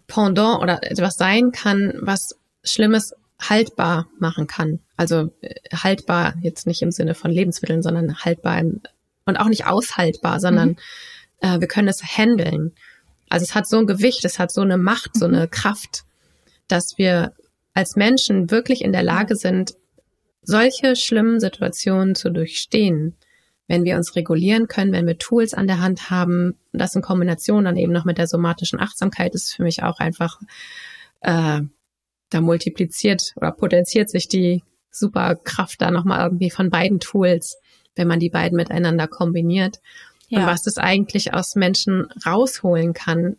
[0.08, 4.80] Pendant oder etwas sein kann, was Schlimmes haltbar machen kann.
[4.96, 8.80] Also äh, haltbar jetzt nicht im Sinne von Lebensmitteln, sondern haltbar im,
[9.26, 10.76] und auch nicht aushaltbar, sondern mhm.
[11.40, 12.72] äh, wir können es handeln.
[13.28, 15.50] Also es hat so ein Gewicht, es hat so eine Macht, so eine mhm.
[15.50, 16.04] Kraft,
[16.68, 17.32] dass wir
[17.74, 19.74] als Menschen wirklich in der Lage sind,
[20.42, 23.16] solche schlimmen Situationen zu durchstehen,
[23.68, 27.64] wenn wir uns regulieren können, wenn wir Tools an der Hand haben, das in Kombination
[27.64, 30.40] dann eben noch mit der somatischen Achtsamkeit ist für mich auch einfach,
[31.20, 31.60] äh,
[32.30, 37.58] da multipliziert oder potenziert sich die Superkraft da nochmal irgendwie von beiden Tools,
[37.94, 39.80] wenn man die beiden miteinander kombiniert.
[40.28, 40.40] Ja.
[40.40, 43.36] Und was das eigentlich aus Menschen rausholen kann.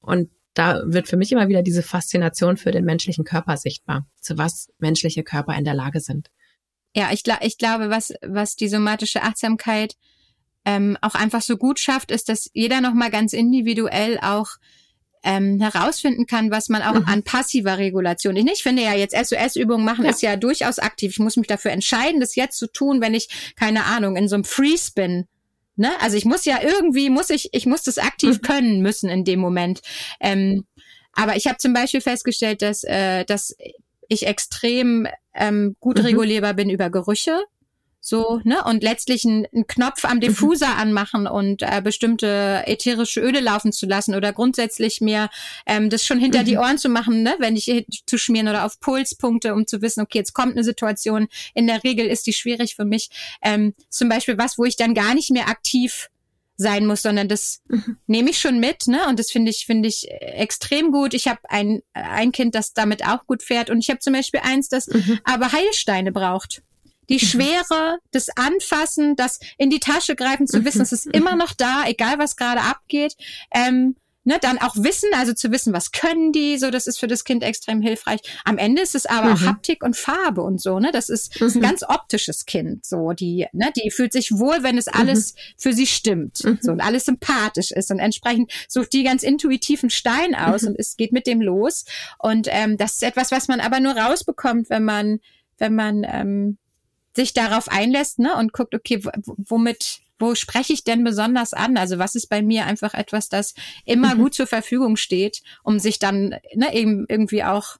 [0.00, 4.38] Und da wird für mich immer wieder diese Faszination für den menschlichen Körper sichtbar, zu
[4.38, 6.30] was menschliche Körper in der Lage sind.
[6.94, 9.96] Ja, ich, ich glaube, was, was die somatische Achtsamkeit
[10.64, 14.48] ähm, auch einfach so gut schafft, ist, dass jeder nochmal ganz individuell auch
[15.24, 17.06] ähm, herausfinden kann, was man auch mhm.
[17.06, 18.36] an passiver Regulation.
[18.36, 20.10] Ich, ich finde ja jetzt SOS-Übungen machen ja.
[20.10, 21.12] ist ja durchaus aktiv.
[21.12, 24.34] Ich muss mich dafür entscheiden, das jetzt zu tun, wenn ich keine Ahnung in so
[24.34, 25.26] einem Freeze bin.
[25.76, 25.90] Ne?
[26.00, 28.42] Also ich muss ja irgendwie muss ich ich muss das aktiv mhm.
[28.42, 29.80] können müssen in dem Moment.
[30.20, 30.66] Ähm,
[31.12, 33.56] aber ich habe zum Beispiel festgestellt, dass äh, dass
[34.08, 36.04] ich extrem ähm, gut mhm.
[36.04, 37.40] regulierbar bin über Gerüche.
[38.06, 38.62] So, ne?
[38.64, 40.20] Und letztlich einen, einen Knopf am mhm.
[40.20, 40.78] Diffuser mhm.
[40.78, 45.30] anmachen und äh, bestimmte ätherische Öle laufen zu lassen oder grundsätzlich mir
[45.64, 46.44] ähm, das schon hinter mhm.
[46.44, 47.34] die Ohren zu machen, ne?
[47.38, 51.28] wenn ich zu schmieren oder auf Pulspunkte, um zu wissen, okay, jetzt kommt eine Situation.
[51.54, 53.08] In der Regel ist die schwierig für mich.
[53.40, 56.10] Ähm, zum Beispiel was, wo ich dann gar nicht mehr aktiv
[56.58, 57.96] sein muss, sondern das mhm.
[58.06, 59.08] nehme ich schon mit, ne?
[59.08, 61.14] Und das finde ich finde ich extrem gut.
[61.14, 64.40] Ich habe ein ein Kind, das damit auch gut fährt, und ich habe zum Beispiel
[64.44, 65.20] eins, das mhm.
[65.24, 66.62] aber Heilsteine braucht.
[67.08, 67.26] Die mhm.
[67.26, 71.84] Schwere, das Anfassen, das in die Tasche greifen, zu wissen, es ist immer noch da,
[71.86, 73.14] egal was gerade abgeht.
[73.52, 77.06] Ähm, ne, dann auch wissen, also zu wissen, was können die, so das ist für
[77.06, 78.20] das Kind extrem hilfreich.
[78.44, 79.34] Am Ende ist es aber mhm.
[79.34, 80.90] auch Haptik und Farbe und so, ne?
[80.92, 81.46] Das ist, mhm.
[81.46, 81.62] ist, ein mhm.
[81.62, 85.38] ganz optisches Kind, so die, ne, die fühlt sich wohl, wenn es alles mhm.
[85.58, 86.58] für sie stimmt, mhm.
[86.60, 90.68] so und alles sympathisch ist und entsprechend sucht die ganz intuitiven Stein aus mhm.
[90.68, 91.84] und es geht mit dem los
[92.18, 95.20] und ähm, das ist etwas, was man aber nur rausbekommt, wenn man
[95.58, 96.58] wenn man ähm,
[97.14, 101.76] sich darauf einlässt ne, und guckt, okay, womit wo spreche ich denn besonders an?
[101.76, 104.20] Also was ist bei mir einfach etwas, das immer mhm.
[104.20, 107.78] gut zur Verfügung steht, um sich dann ne, eben irgendwie auch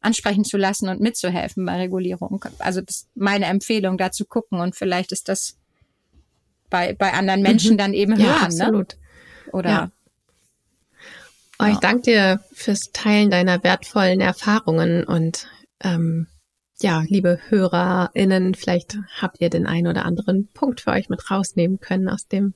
[0.00, 2.44] ansprechen zu lassen und mitzuhelfen bei Regulierung.
[2.58, 5.56] Also das ist meine Empfehlung, da zu gucken und vielleicht ist das
[6.68, 7.46] bei, bei anderen mhm.
[7.46, 7.78] Menschen mhm.
[7.78, 8.56] dann eben ja, hören.
[8.56, 8.64] Ne?
[8.64, 8.88] Absolut.
[9.46, 9.52] Ne?
[9.52, 9.90] Oder ja.
[11.60, 15.48] Oh, ich danke dir fürs Teilen deiner wertvollen Erfahrungen und
[15.80, 16.26] ähm,
[16.80, 21.80] ja, liebe HörerInnen, vielleicht habt ihr den einen oder anderen Punkt für euch mit rausnehmen
[21.80, 22.54] können aus dem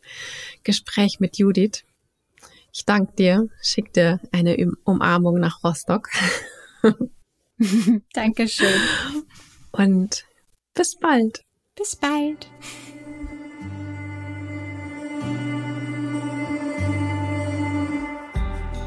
[0.64, 1.84] Gespräch mit Judith.
[2.72, 6.08] Ich danke dir, schick dir eine Umarmung nach Rostock.
[8.12, 8.80] Dankeschön.
[9.72, 10.24] Und
[10.74, 11.44] bis bald.
[11.74, 12.48] Bis bald.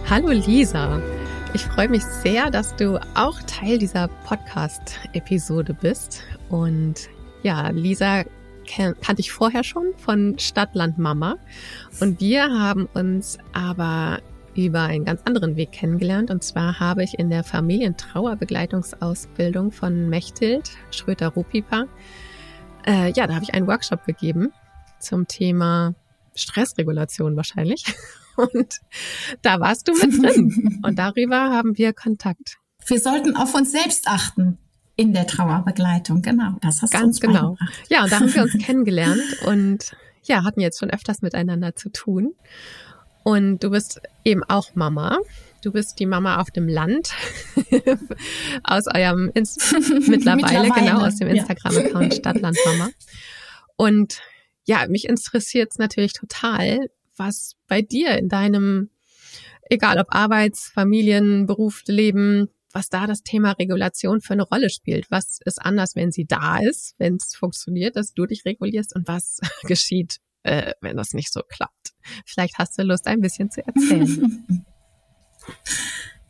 [0.09, 1.01] Hallo Lisa.
[1.53, 6.23] Ich freue mich sehr, dass du auch Teil dieser Podcast-Episode bist.
[6.47, 7.09] Und
[7.43, 8.23] ja, Lisa
[8.65, 11.35] kan kannte ich vorher schon von Stadtland Mama.
[11.99, 14.19] Und wir haben uns aber
[14.55, 16.31] über einen ganz anderen Weg kennengelernt.
[16.31, 21.87] Und zwar habe ich in der Familientrauerbegleitungsausbildung von Mechthild Schröter-Rupipa,
[22.87, 24.53] äh, ja, da habe ich einen Workshop gegeben
[24.99, 25.95] zum Thema
[26.35, 27.83] Stressregulation wahrscheinlich.
[28.35, 28.79] Und
[29.41, 30.79] da warst du mit drin.
[30.83, 32.57] Und darüber haben wir Kontakt.
[32.85, 34.57] Wir sollten auf uns selbst achten
[34.95, 36.21] in der Trauerbegleitung.
[36.21, 37.57] Genau, das hast Ganz du uns genau.
[37.89, 39.91] Ja, und da haben wir uns kennengelernt und
[40.23, 42.33] ja, hatten jetzt schon öfters miteinander zu tun.
[43.23, 45.17] Und du bist eben auch Mama.
[45.63, 47.11] Du bist die Mama auf dem Land
[48.63, 49.61] aus eurem Inst
[50.07, 52.89] mittlerweile, mittlerweile, genau, aus dem Instagram-Account Stadtlandmama.
[53.75, 54.21] Und
[54.65, 58.89] ja, mich interessiert es natürlich total, was bei dir in deinem,
[59.69, 65.11] egal ob Arbeits-, Familien-, Beruf, Leben, was da das Thema Regulation für eine Rolle spielt.
[65.11, 69.07] Was ist anders, wenn sie da ist, wenn es funktioniert, dass du dich regulierst und
[69.07, 71.93] was geschieht, äh, wenn das nicht so klappt.
[72.25, 74.65] Vielleicht hast du Lust, ein bisschen zu erzählen.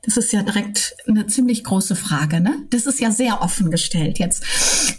[0.03, 2.65] Das ist ja direkt eine ziemlich große Frage, ne?
[2.71, 4.43] Das ist ja sehr offen gestellt jetzt.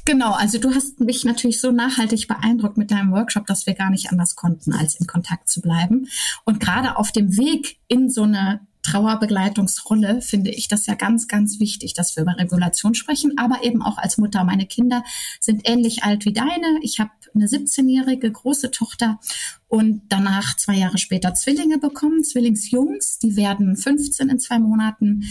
[0.05, 3.91] Genau, also du hast mich natürlich so nachhaltig beeindruckt mit deinem Workshop, dass wir gar
[3.91, 6.09] nicht anders konnten, als in Kontakt zu bleiben.
[6.45, 11.61] Und gerade auf dem Weg in so eine Trauerbegleitungsrolle finde ich das ja ganz, ganz
[11.61, 14.43] wichtig, dass wir über Regulation sprechen, aber eben auch als Mutter.
[14.45, 15.05] Meine Kinder
[15.41, 16.79] sind ähnlich alt wie deine.
[16.83, 19.21] Ich habe eine 17-jährige große Tochter
[19.69, 23.19] und danach zwei Jahre später Zwillinge bekommen, Zwillingsjungs.
[23.21, 25.25] Die werden 15 in zwei Monaten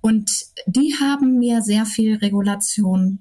[0.00, 0.30] und
[0.66, 3.20] die haben mir sehr viel Regulation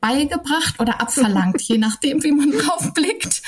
[0.00, 3.42] beigebracht oder abverlangt, je nachdem, wie man drauf blickt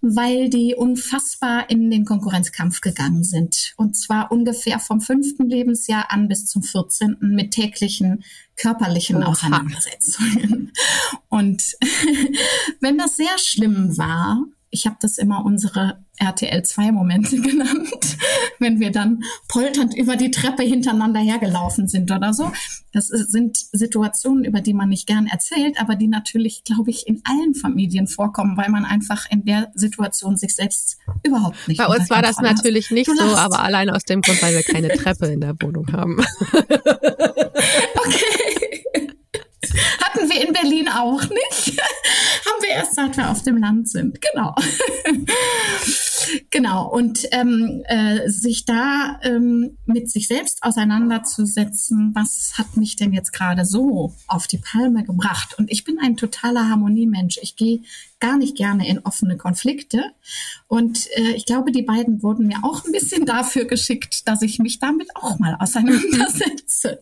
[0.00, 3.74] weil die unfassbar in den Konkurrenzkampf gegangen sind.
[3.76, 8.22] Und zwar ungefähr vom fünften Lebensjahr an bis zum vierzehnten mit täglichen
[8.56, 9.26] körperlichen Oha.
[9.26, 10.72] Auseinandersetzungen.
[11.28, 11.62] Und
[12.80, 18.16] wenn das sehr schlimm war, ich habe das immer unsere RTL 2 Momente genannt,
[18.58, 22.50] wenn wir dann polternd über die Treppe hintereinander hergelaufen sind oder so.
[22.92, 27.22] Das sind Situationen, über die man nicht gern erzählt, aber die natürlich, glaube ich, in
[27.24, 32.10] allen Familien vorkommen, weil man einfach in der Situation sich selbst überhaupt nicht Bei uns
[32.10, 35.40] war das natürlich nicht so, aber allein aus dem Grund, weil wir keine Treppe in
[35.40, 36.18] der Wohnung haben.
[37.96, 38.47] okay.
[40.18, 41.80] Hatten wir in Berlin auch nicht.
[42.46, 44.18] Haben wir erst, seit wir auf dem Land sind.
[44.20, 44.54] Genau.
[46.50, 46.88] genau.
[46.88, 53.32] Und ähm, äh, sich da ähm, mit sich selbst auseinanderzusetzen, was hat mich denn jetzt
[53.32, 55.56] gerade so auf die Palme gebracht?
[55.58, 57.38] Und ich bin ein totaler Harmoniemensch.
[57.42, 57.82] Ich gehe
[58.20, 60.02] gar nicht gerne in offene Konflikte.
[60.66, 64.58] Und äh, ich glaube, die beiden wurden mir auch ein bisschen dafür geschickt, dass ich
[64.58, 67.00] mich damit auch mal auseinandersetze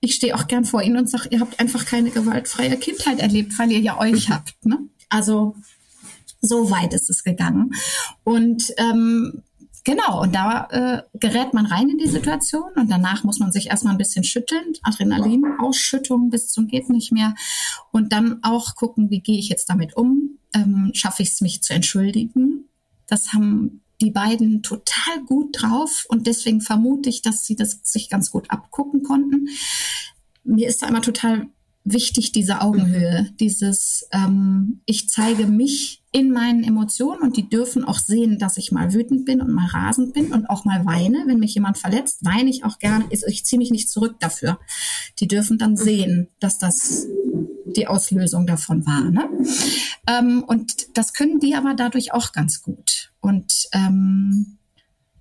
[0.00, 3.58] ich stehe auch gern vor Ihnen und sage, ihr habt einfach keine gewaltfreie Kindheit erlebt,
[3.58, 4.54] weil ihr ja euch habt.
[4.64, 4.78] Ne?
[5.08, 5.56] Also
[6.40, 7.74] so weit ist es gegangen.
[8.24, 9.42] Und ähm,
[9.84, 13.68] genau, und da äh, gerät man rein in die Situation und danach muss man sich
[13.68, 17.34] erstmal ein bisschen schütteln, Adrenalinausschüttung bis zum geht nicht mehr
[17.90, 20.38] und dann auch gucken, wie gehe ich jetzt damit um?
[20.54, 22.68] Ähm, Schaffe ich es, mich zu entschuldigen?
[23.06, 28.10] Das haben die beiden total gut drauf und deswegen vermute ich, dass sie das sich
[28.10, 29.48] ganz gut abgucken konnten.
[30.44, 31.48] Mir ist da immer total
[31.86, 37.98] wichtig, diese Augenhöhe, dieses ähm, ich zeige mich in meinen Emotionen und die dürfen auch
[37.98, 41.24] sehen, dass ich mal wütend bin und mal rasend bin und auch mal weine.
[41.26, 43.04] Wenn mich jemand verletzt, weine ich auch gerne.
[43.10, 44.58] Ich ziehe mich nicht zurück dafür.
[45.20, 47.06] Die dürfen dann sehen, dass das
[47.76, 49.10] die Auslösung davon war.
[49.10, 49.28] Ne?
[50.08, 53.12] Ähm, und das können die aber dadurch auch ganz gut.
[53.20, 54.58] Und ähm,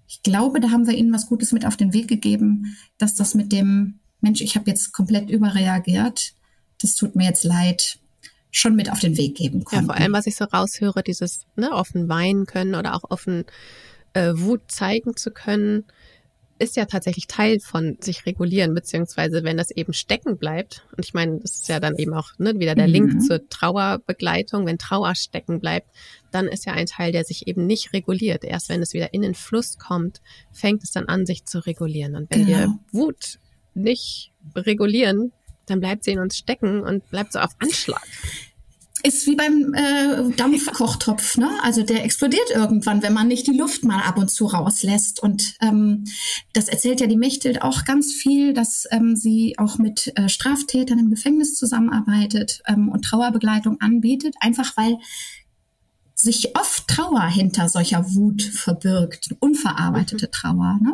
[0.08, 3.36] ich glaube, da haben wir ihnen was Gutes mit auf den Weg gegeben, dass das
[3.36, 6.35] mit dem Mensch, ich habe jetzt komplett überreagiert,
[6.81, 7.99] das tut mir jetzt leid,
[8.51, 9.88] schon mit auf den Weg geben konnten.
[9.88, 13.45] Ja, vor allem, was ich so raushöre, dieses ne, offen weinen können oder auch offen
[14.13, 15.85] äh, Wut zeigen zu können,
[16.57, 21.13] ist ja tatsächlich Teil von sich regulieren, beziehungsweise wenn das eben stecken bleibt, und ich
[21.13, 23.19] meine, das ist ja dann eben auch ne, wieder der Link mhm.
[23.19, 25.89] zur Trauerbegleitung, wenn Trauer stecken bleibt,
[26.31, 28.45] dann ist ja ein Teil, der sich eben nicht reguliert.
[28.45, 30.21] Erst wenn es wieder in den Fluss kommt,
[30.53, 32.15] fängt es dann an, sich zu regulieren.
[32.15, 32.57] Und wenn genau.
[32.57, 33.39] wir Wut
[33.73, 35.33] nicht regulieren,
[35.65, 38.04] dann bleibt sie in uns stecken und bleibt so auf Anschlag
[39.06, 41.49] ist wie beim äh, Dampfkochtopf, ne?
[41.62, 45.21] Also der explodiert irgendwann, wenn man nicht die Luft mal ab und zu rauslässt.
[45.21, 46.06] Und ähm,
[46.54, 50.97] das erzählt ja die Mechthild auch ganz viel, dass ähm, sie auch mit äh, Straftätern
[50.97, 54.97] im Gefängnis zusammenarbeitet ähm, und Trauerbegleitung anbietet, einfach weil
[56.15, 60.32] sich oft Trauer hinter solcher Wut verbirgt, unverarbeitete mhm.
[60.32, 60.80] Trauer.
[60.82, 60.93] Ne?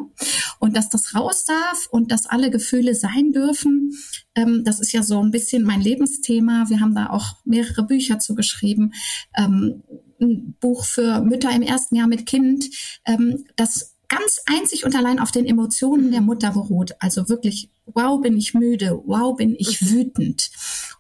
[0.60, 3.94] Und dass das raus darf und dass alle Gefühle sein dürfen,
[4.34, 6.66] ähm, das ist ja so ein bisschen mein Lebensthema.
[6.70, 8.94] Wir haben da auch mehrere Bücher zu geschrieben.
[9.38, 9.84] Ähm,
[10.20, 12.70] ein Buch für Mütter im ersten Jahr mit Kind,
[13.06, 16.92] ähm, das ganz einzig und allein auf den Emotionen der Mutter beruht.
[17.00, 20.52] Also wirklich, wow, bin ich müde, wow, bin ich wütend.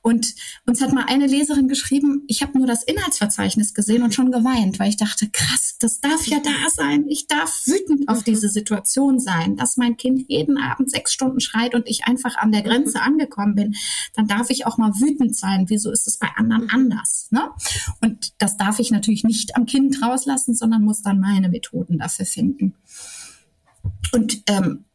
[0.02, 0.34] Und
[0.66, 4.80] uns hat mal eine Leserin geschrieben, ich habe nur das Inhaltsverzeichnis gesehen und schon geweint,
[4.80, 7.06] weil ich dachte, krass, das darf ja da sein.
[7.08, 11.76] Ich darf wütend auf diese Situation sein, dass mein Kind jeden Abend sechs Stunden schreit
[11.76, 13.76] und ich einfach an der Grenze angekommen bin.
[14.16, 15.66] Dann darf ich auch mal wütend sein.
[15.68, 17.28] Wieso ist es bei anderen anders?
[17.30, 17.50] Ne?
[18.02, 22.26] Und das darf ich natürlich nicht am Kind rauslassen, sondern muss dann meine Methoden dafür
[22.26, 22.76] finden.
[24.14, 24.86] Und ähm,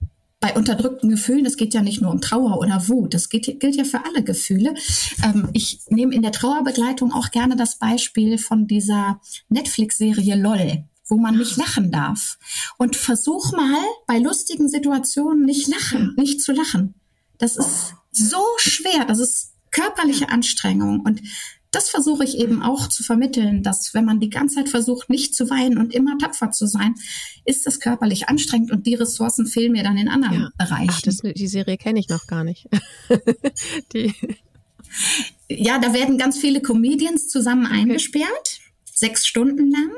[0.40, 3.76] bei unterdrückten Gefühlen, das geht ja nicht nur um Trauer oder Wut, das geht, gilt
[3.76, 4.74] ja für alle Gefühle.
[5.24, 11.16] Ähm, ich nehme in der Trauerbegleitung auch gerne das Beispiel von dieser Netflix-Serie LOL wo
[11.16, 12.38] man nicht lachen darf.
[12.78, 16.94] Und versuch mal bei lustigen Situationen nicht lachen, nicht zu lachen.
[17.38, 21.00] Das ist so schwer, das ist körperliche Anstrengung.
[21.00, 21.22] Und
[21.76, 25.34] das versuche ich eben auch zu vermitteln, dass wenn man die ganze Zeit versucht, nicht
[25.34, 26.94] zu weinen und immer tapfer zu sein,
[27.44, 30.50] ist das körperlich anstrengend und die Ressourcen fehlen mir dann in anderen ja.
[30.56, 30.90] Bereichen.
[30.90, 32.66] Ach, das, die Serie kenne ich noch gar nicht.
[33.92, 34.14] die.
[35.50, 37.80] Ja, da werden ganz viele Comedians zusammen okay.
[37.80, 39.90] eingesperrt, sechs Stunden lang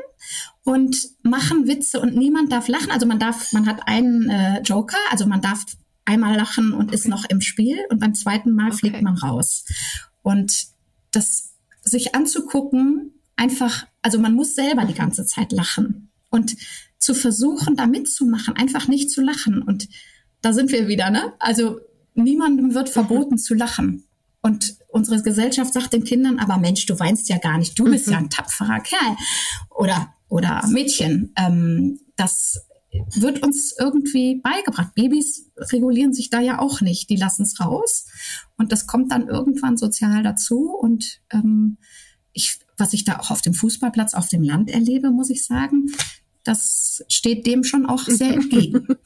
[0.64, 2.90] und machen Witze und niemand darf lachen.
[2.90, 5.64] Also man darf, man hat einen äh, Joker, also man darf
[6.04, 6.96] einmal lachen und okay.
[6.96, 8.78] ist noch im Spiel und beim zweiten Mal okay.
[8.78, 9.64] fliegt man raus.
[10.22, 10.66] Und
[11.12, 11.47] das
[11.88, 16.56] sich anzugucken, einfach, also man muss selber die ganze Zeit lachen und
[16.98, 19.62] zu versuchen, da mitzumachen, einfach nicht zu lachen.
[19.62, 19.88] Und
[20.42, 21.32] da sind wir wieder, ne?
[21.38, 21.80] Also
[22.14, 24.04] niemandem wird verboten zu lachen.
[24.42, 28.08] Und unsere Gesellschaft sagt den Kindern, aber Mensch, du weinst ja gar nicht, du bist
[28.08, 29.16] ja ein tapferer Kerl.
[29.70, 31.32] Oder oder Mädchen.
[31.36, 34.94] Ähm, das wird uns irgendwie beigebracht.
[34.94, 37.10] Babys regulieren sich da ja auch nicht.
[37.10, 38.06] Die lassen es raus.
[38.56, 40.70] Und das kommt dann irgendwann sozial dazu.
[40.70, 41.78] Und ähm,
[42.32, 45.90] ich, was ich da auch auf dem Fußballplatz auf dem Land erlebe, muss ich sagen,
[46.44, 48.86] das steht dem schon auch sehr entgegen.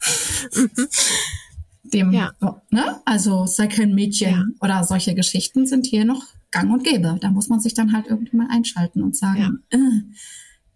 [1.83, 2.33] dem, ja.
[2.71, 3.01] ne?
[3.05, 4.45] Also sei kein Mädchen ja.
[4.61, 7.17] oder solche Geschichten sind hier noch gang und gäbe.
[7.19, 9.79] Da muss man sich dann halt irgendwie mal einschalten und sagen, ja.
[9.79, 10.01] äh,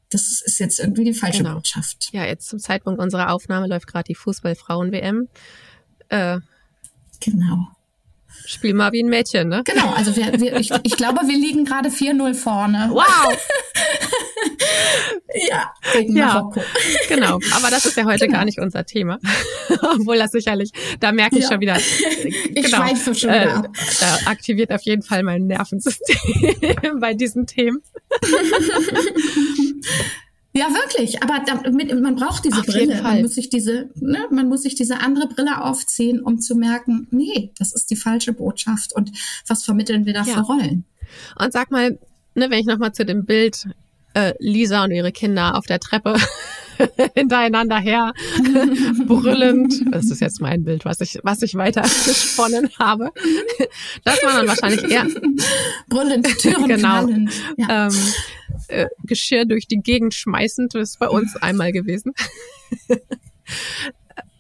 [0.10, 1.56] das ist jetzt irgendwie die falsche genau.
[1.56, 2.10] Botschaft.
[2.12, 5.28] Ja, jetzt zum Zeitpunkt unserer Aufnahme läuft gerade die Fußball-Frauen-WM.
[6.10, 6.40] Äh,
[7.20, 7.68] genau.
[8.46, 9.64] Spiel mal wie ein Mädchen, ne?
[9.66, 12.90] Genau, also wir, wir, ich, ich glaube, wir liegen gerade 4-0 vorne.
[12.92, 13.38] Wow!
[15.50, 16.62] ja, gegen ja, Marokko.
[17.10, 18.40] genau, aber das ist ja heute genau.
[18.40, 19.20] gar nicht unser Thema.
[19.70, 21.52] Obwohl das sicherlich, da merke ich ja.
[21.52, 21.78] schon wieder.
[22.54, 23.72] Ich genau, schweife schon äh, wieder.
[24.00, 27.82] Da aktiviert auf jeden Fall mein Nervensystem bei diesen Themen.
[30.54, 31.22] Ja, wirklich.
[31.22, 33.02] Aber damit, man braucht diese Auf Brille.
[33.02, 37.08] Man muss sich diese, ne, man muss sich diese andere Brille aufziehen, um zu merken,
[37.12, 38.94] nee, das ist die falsche Botschaft.
[38.94, 39.12] Und
[39.48, 40.34] was vermitteln wir da ja.
[40.34, 40.86] für Rollen?
[41.40, 42.00] Und sag mal,
[42.34, 43.68] ne, wenn ich nochmal zu dem Bild
[44.18, 46.16] äh, Lisa und ihre Kinder auf der Treppe
[47.16, 48.14] hintereinander her,
[49.08, 49.74] brüllend.
[49.92, 53.12] Das ist jetzt mein Bild, was ich, was ich weiter gesponnen habe.
[54.04, 55.06] Das war dann wahrscheinlich eher
[55.88, 57.08] brüllend, Türen genau.
[57.58, 57.88] Ja.
[57.88, 57.96] Ähm,
[58.70, 60.74] äh, Geschirr durch die Gegend schmeißend.
[60.74, 62.14] Das ist bei uns einmal gewesen.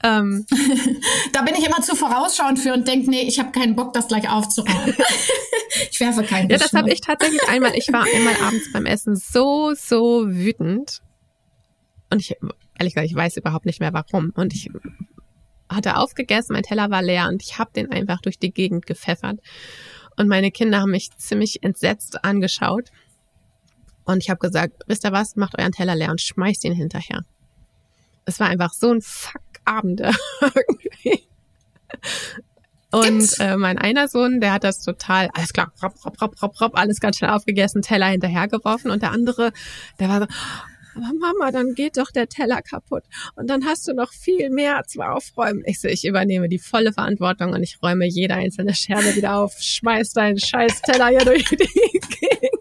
[0.03, 0.45] Ähm,
[1.33, 4.07] da bin ich immer zu vorausschauend für und denke, nee, ich habe keinen Bock, das
[4.07, 4.95] gleich aufzuräumen.
[5.91, 7.75] ich werfe keinen Ja, das habe ich tatsächlich einmal.
[7.75, 11.01] Ich war einmal abends beim Essen so, so wütend.
[12.09, 12.35] Und ich,
[12.77, 14.31] ehrlich gesagt, ich weiß überhaupt nicht mehr warum.
[14.35, 14.69] Und ich
[15.69, 19.39] hatte aufgegessen, mein Teller war leer und ich habe den einfach durch die Gegend gepfeffert.
[20.15, 22.89] Und meine Kinder haben mich ziemlich entsetzt angeschaut.
[24.05, 27.23] Und ich habe gesagt, wisst ihr was, macht euren Teller leer und schmeißt ihn hinterher.
[28.27, 30.01] Es war einfach so ein Fuck-Abend
[30.41, 31.27] irgendwie.
[32.91, 36.61] Und äh, mein einer Sohn, der hat das total, alles klar, ropp, ropp, ropp, ropp,
[36.61, 38.91] ropp, alles ganz schnell aufgegessen, Teller hinterhergeworfen.
[38.91, 39.51] Und der andere,
[39.99, 40.27] der war so,
[40.97, 43.03] aber Mama, dann geht doch der Teller kaputt.
[43.35, 45.63] Und dann hast du noch viel mehr zu aufräumen.
[45.65, 49.53] Ich so, ich übernehme die volle Verantwortung und ich räume jede einzelne Scherbe wieder auf,
[49.59, 52.56] schmeiß deinen scheiß Teller hier durch die Gegend.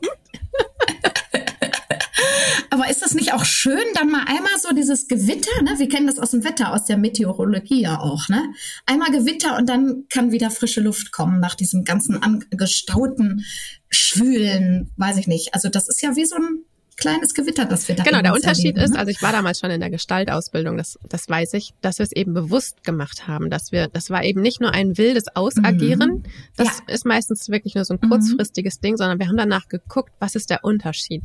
[2.70, 5.78] Aber ist das nicht auch schön, dann mal einmal so dieses Gewitter, ne?
[5.78, 8.42] Wir kennen das aus dem Wetter, aus der Meteorologie ja auch, ne?
[8.86, 13.44] Einmal Gewitter und dann kann wieder frische Luft kommen nach diesem ganzen angestauten,
[13.90, 15.54] schwülen, weiß ich nicht.
[15.54, 16.64] Also das ist ja wie so ein
[16.96, 18.98] kleines Gewitter, das wir da Genau, der Unterschied erleben, ist, ne?
[18.98, 22.12] also ich war damals schon in der Gestaltausbildung, das, das weiß ich, dass wir es
[22.12, 26.22] eben bewusst gemacht haben, dass wir, das war eben nicht nur ein wildes Ausagieren, mhm.
[26.56, 26.94] das ja.
[26.94, 28.08] ist meistens wirklich nur so ein mhm.
[28.08, 28.82] kurzfristiges mhm.
[28.82, 31.24] Ding, sondern wir haben danach geguckt, was ist der Unterschied?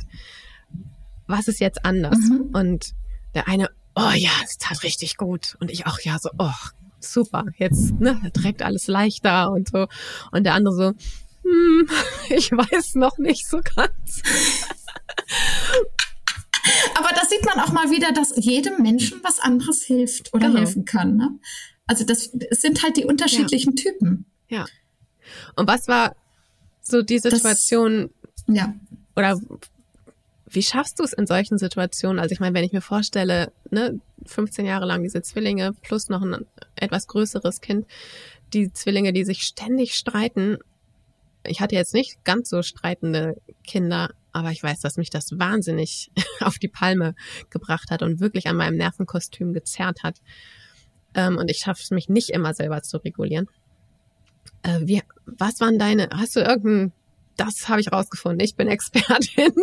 [1.32, 2.18] Was ist jetzt anders?
[2.18, 2.50] Mhm.
[2.52, 2.92] Und
[3.34, 5.56] der eine, oh ja, es tat richtig gut.
[5.60, 6.50] Und ich auch, ja, so, oh,
[7.00, 9.86] super, jetzt ne, trägt alles leichter und so.
[10.30, 10.92] Und der andere so,
[11.42, 11.88] hm,
[12.28, 14.22] ich weiß noch nicht so ganz.
[16.96, 20.60] Aber da sieht man auch mal wieder, dass jedem Menschen was anderes hilft oder genau.
[20.60, 21.16] helfen kann.
[21.16, 21.30] Ne?
[21.86, 23.82] Also das, das sind halt die unterschiedlichen ja.
[23.82, 24.26] Typen.
[24.48, 24.66] Ja.
[25.56, 26.14] Und was war
[26.82, 28.10] so die Situation?
[28.22, 28.74] Das, ja.
[29.16, 29.40] Oder
[30.54, 32.18] wie schaffst du es in solchen Situationen?
[32.18, 36.22] Also ich meine, wenn ich mir vorstelle, ne, 15 Jahre lang diese Zwillinge plus noch
[36.22, 37.86] ein etwas größeres Kind,
[38.52, 40.58] die Zwillinge, die sich ständig streiten.
[41.44, 46.10] Ich hatte jetzt nicht ganz so streitende Kinder, aber ich weiß, dass mich das wahnsinnig
[46.40, 47.14] auf die Palme
[47.50, 50.20] gebracht hat und wirklich an meinem Nervenkostüm gezerrt hat.
[51.14, 53.48] Ähm, und ich schaffe es mich nicht immer selber zu regulieren.
[54.62, 56.92] Äh, wie, was waren deine, hast du irgendein,
[57.36, 59.52] das habe ich rausgefunden, ich bin Expertin.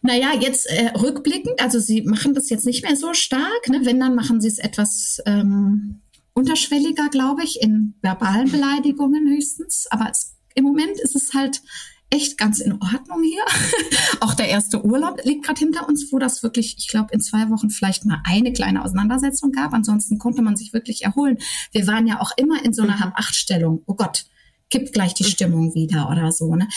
[0.00, 3.80] Naja, jetzt äh, rückblickend, also sie machen das jetzt nicht mehr so stark, ne?
[3.84, 6.00] wenn dann machen sie es etwas ähm,
[6.32, 11.62] unterschwelliger, glaube ich, in verbalen Beleidigungen höchstens, aber es im Moment ist es halt
[12.10, 13.42] echt ganz in Ordnung hier.
[14.20, 17.50] auch der erste Urlaub liegt gerade hinter uns, wo das wirklich, ich glaube, in zwei
[17.50, 19.72] Wochen vielleicht mal eine kleine Auseinandersetzung gab.
[19.72, 21.38] Ansonsten konnte man sich wirklich erholen.
[21.72, 23.00] Wir waren ja auch immer in so einer mhm.
[23.00, 23.82] Hab-Acht-Stellung.
[23.86, 24.26] Oh Gott,
[24.74, 25.28] kippt gleich die mhm.
[25.28, 26.56] Stimmung wieder oder so.
[26.56, 26.68] Ne?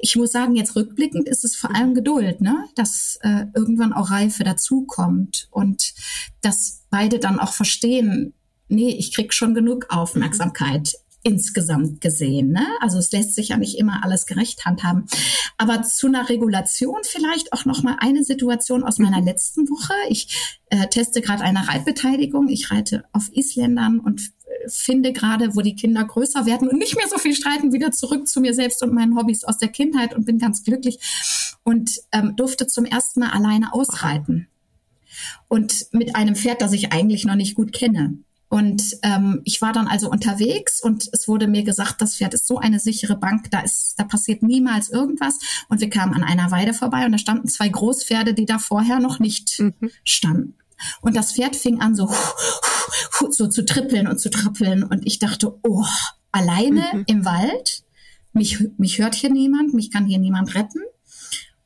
[0.00, 2.64] Ich muss sagen, jetzt rückblickend ist es vor allem Geduld, ne?
[2.76, 5.92] dass äh, irgendwann auch Reife dazukommt und
[6.40, 8.32] dass beide dann auch verstehen,
[8.68, 12.52] nee, ich krieg schon genug Aufmerksamkeit insgesamt gesehen.
[12.52, 12.66] Ne?
[12.80, 15.04] Also es lässt sich ja nicht immer alles gerecht handhaben.
[15.58, 19.92] Aber zu einer Regulation vielleicht auch noch mal eine Situation aus meiner letzten Woche.
[20.08, 22.48] Ich äh, teste gerade eine Reitbeteiligung.
[22.48, 24.32] Ich reite auf Isländern und
[24.68, 28.26] finde gerade, wo die Kinder größer werden und nicht mehr so viel streiten, wieder zurück
[28.28, 30.98] zu mir selbst und meinen Hobbys aus der Kindheit und bin ganz glücklich
[31.64, 34.48] und ähm, durfte zum ersten Mal alleine ausreiten.
[35.48, 38.18] Und mit einem Pferd, das ich eigentlich noch nicht gut kenne.
[38.48, 42.46] Und ähm, ich war dann also unterwegs und es wurde mir gesagt, das Pferd ist
[42.46, 45.38] so eine sichere Bank, da ist, da passiert niemals irgendwas.
[45.68, 49.00] Und wir kamen an einer Weide vorbei und da standen zwei Großpferde, die da vorher
[49.00, 49.90] noch nicht mhm.
[50.04, 50.54] standen.
[51.00, 52.10] Und das Pferd fing an so,
[53.30, 54.82] so zu trippeln und zu trappeln.
[54.82, 55.84] Und ich dachte, oh,
[56.30, 57.04] alleine mhm.
[57.06, 57.84] im Wald,
[58.32, 60.80] mich, mich hört hier niemand, mich kann hier niemand retten.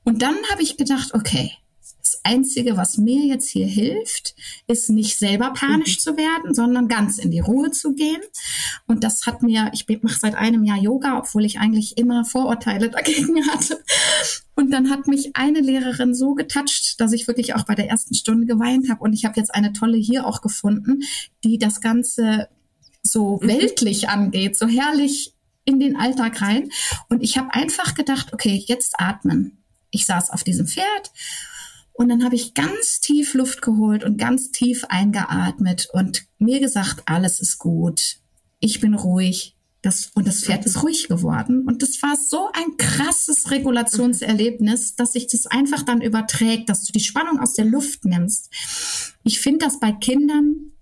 [0.05, 1.53] Und dann habe ich gedacht, okay,
[2.01, 4.37] das Einzige, was mir jetzt hier hilft,
[4.69, 6.01] ist nicht selber panisch mhm.
[6.01, 8.21] zu werden, sondern ganz in die Ruhe zu gehen.
[8.87, 12.91] Und das hat mir, ich mache seit einem Jahr Yoga, obwohl ich eigentlich immer Vorurteile
[12.91, 13.83] dagegen hatte.
[14.57, 18.15] Und dann hat mich eine Lehrerin so getatscht, dass ich wirklich auch bei der ersten
[18.15, 19.03] Stunde geweint habe.
[19.03, 21.03] Und ich habe jetzt eine tolle hier auch gefunden,
[21.45, 22.49] die das Ganze
[23.03, 23.49] so mhm.
[23.49, 25.35] weltlich angeht, so herrlich
[25.65, 26.71] in den Alltag rein.
[27.11, 29.63] Und ich habe einfach gedacht, okay, jetzt atmen.
[29.91, 31.13] Ich saß auf diesem Pferd
[31.93, 37.03] und dann habe ich ganz tief Luft geholt und ganz tief eingeatmet und mir gesagt,
[37.07, 38.19] alles ist gut.
[38.61, 39.56] Ich bin ruhig.
[39.87, 41.64] Das, und das Pferd ist ruhig geworden.
[41.64, 46.93] Und das war so ein krasses Regulationserlebnis, dass sich das einfach dann überträgt, dass du
[46.93, 48.51] die Spannung aus der Luft nimmst.
[49.22, 50.72] Ich finde das bei Kindern,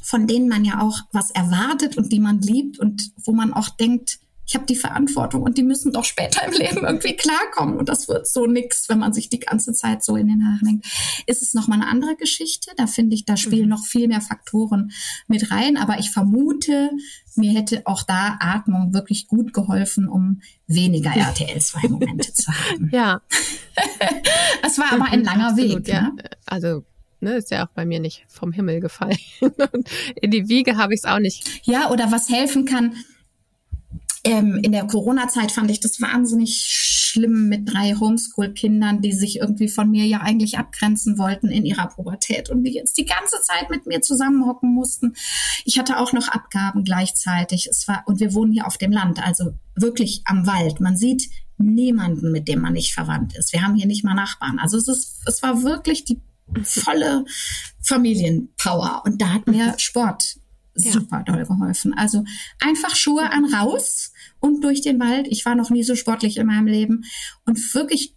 [0.00, 3.68] von denen man ja auch was erwartet und die man liebt und wo man auch
[3.68, 7.76] denkt, ich habe die Verantwortung und die müssen doch später im Leben irgendwie klarkommen.
[7.76, 10.66] Und das wird so nix, wenn man sich die ganze Zeit so in den Haaren
[10.66, 10.86] hängt.
[11.26, 12.70] Ist es nochmal eine andere Geschichte?
[12.76, 13.70] Da finde ich, da spielen mhm.
[13.70, 14.92] noch viel mehr Faktoren
[15.28, 15.76] mit rein.
[15.76, 16.90] Aber ich vermute,
[17.36, 22.90] mir hätte auch da Atmung wirklich gut geholfen, um weniger RTL 2 Momente zu haben.
[22.92, 23.22] Ja.
[24.62, 25.88] es war aber ein langer Absolut, Weg.
[25.88, 26.02] Ja.
[26.02, 26.22] Ne?
[26.46, 26.84] Also
[27.20, 29.16] Ne, ist ja auch bei mir nicht vom Himmel gefallen.
[30.20, 31.48] In die Wiege habe ich es auch nicht.
[31.62, 32.96] Ja, oder was helfen kann,
[34.24, 39.68] ähm, in der Corona-Zeit fand ich das wahnsinnig schlimm mit drei Homeschool-Kindern, die sich irgendwie
[39.68, 43.70] von mir ja eigentlich abgrenzen wollten in ihrer Pubertät und die jetzt die ganze Zeit
[43.70, 45.14] mit mir zusammenhocken mussten.
[45.64, 47.68] Ich hatte auch noch Abgaben gleichzeitig.
[47.70, 50.80] Es war, und wir wohnen hier auf dem Land, also wirklich am Wald.
[50.80, 53.52] Man sieht niemanden, mit dem man nicht verwandt ist.
[53.52, 54.58] Wir haben hier nicht mal Nachbarn.
[54.58, 56.20] Also es ist, es war wirklich die
[56.62, 57.24] volle
[57.82, 59.02] Familienpower.
[59.04, 60.36] Und da hat mir Sport
[60.74, 61.94] super doll geholfen.
[61.96, 62.24] Also
[62.60, 64.12] einfach Schuhe an raus
[64.44, 65.26] und durch den Wald.
[65.30, 67.04] Ich war noch nie so sportlich in meinem Leben
[67.46, 68.14] und wirklich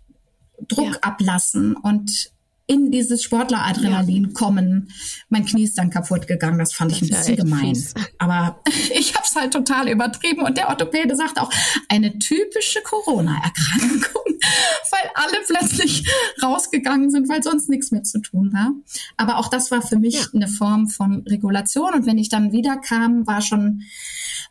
[0.68, 1.00] Druck ja.
[1.00, 2.34] ablassen und
[2.68, 4.30] in dieses Sportleradrenalin ja.
[4.34, 4.92] kommen.
[5.30, 7.76] Mein Knie ist dann kaputt gegangen, das fand ich ein bisschen gemein.
[7.76, 7.94] Fies.
[8.18, 8.62] Aber
[8.94, 11.50] ich habe es halt total übertrieben und der Orthopäde sagt auch,
[11.88, 14.24] eine typische Corona-Erkrankung,
[14.92, 16.06] weil alle plötzlich
[16.44, 18.74] rausgegangen sind, weil sonst nichts mehr zu tun war.
[19.16, 20.26] Aber auch das war für mich ja.
[20.34, 23.84] eine Form von Regulation und wenn ich dann wiederkam, war schon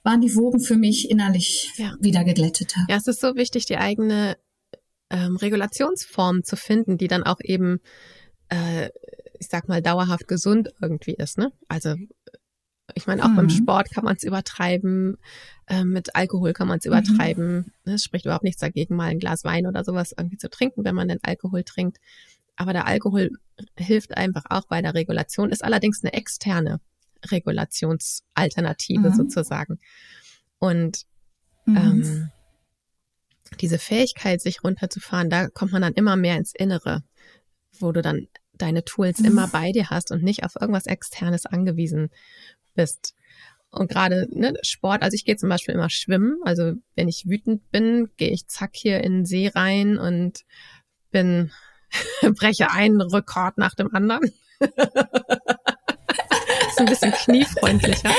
[0.03, 2.87] waren die Wogen für mich innerlich wieder geglätteter.
[2.89, 4.37] Ja, es ist so wichtig, die eigene
[5.11, 7.80] ähm, Regulationsform zu finden, die dann auch eben,
[8.48, 8.90] äh,
[9.38, 11.38] ich sag mal, dauerhaft gesund irgendwie ist.
[11.38, 11.52] Ne?
[11.68, 11.94] Also
[12.94, 13.36] ich meine, auch mhm.
[13.36, 15.18] beim Sport kann man es übertreiben,
[15.66, 16.92] äh, mit Alkohol kann man es mhm.
[16.92, 17.72] übertreiben.
[17.84, 17.92] Mhm.
[17.92, 20.94] Es spricht überhaupt nichts dagegen, mal ein Glas Wein oder sowas irgendwie zu trinken, wenn
[20.94, 21.98] man den Alkohol trinkt.
[22.57, 23.30] Aber der Alkohol
[23.76, 26.80] hilft einfach auch bei der Regulation, ist allerdings eine externe
[27.30, 29.14] Regulationsalternative mhm.
[29.14, 29.78] sozusagen.
[30.59, 31.02] Und
[31.66, 31.76] mhm.
[31.76, 32.30] ähm,
[33.61, 37.02] diese Fähigkeit, sich runterzufahren, da kommt man dann immer mehr ins Innere,
[37.78, 39.26] wo du dann deine Tools mhm.
[39.26, 42.11] immer bei dir hast und nicht auf irgendwas Externes angewiesen
[42.74, 43.14] bist.
[43.70, 46.38] Und gerade ne, Sport, also ich gehe zum Beispiel immer schwimmen.
[46.44, 50.44] Also wenn ich wütend bin, gehe ich zack hier in den See rein und
[51.11, 51.52] bin
[52.22, 54.32] breche einen Rekord nach dem anderen.
[56.69, 58.11] ist ein bisschen kniefreundlicher.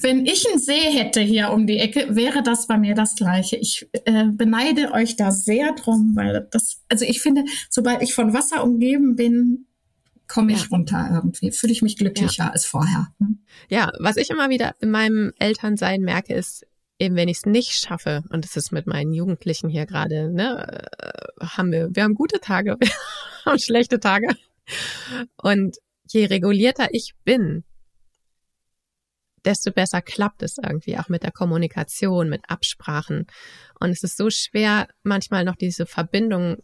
[0.00, 3.56] Wenn ich einen See hätte hier um die Ecke, wäre das bei mir das Gleiche.
[3.56, 8.32] Ich äh, beneide euch da sehr drum, weil das, also ich finde, sobald ich von
[8.32, 9.66] Wasser umgeben bin,
[10.30, 10.68] komme ich ja.
[10.70, 11.50] runter irgendwie.
[11.50, 12.50] Fühle ich mich glücklicher ja.
[12.50, 13.08] als vorher.
[13.18, 13.40] Hm?
[13.68, 16.66] Ja, was ich immer wieder in meinem Elternsein merke, ist,
[16.98, 20.88] eben wenn ich es nicht schaffe, und es ist mit meinen Jugendlichen hier gerade, ne,
[20.98, 22.90] äh, haben wir, wir haben gute Tage, wir
[23.44, 24.28] haben schlechte Tage.
[25.36, 27.64] Und je regulierter ich bin,
[29.44, 33.26] desto besser klappt es irgendwie auch mit der Kommunikation, mit Absprachen.
[33.78, 36.58] Und es ist so schwer, manchmal noch diese Verbindung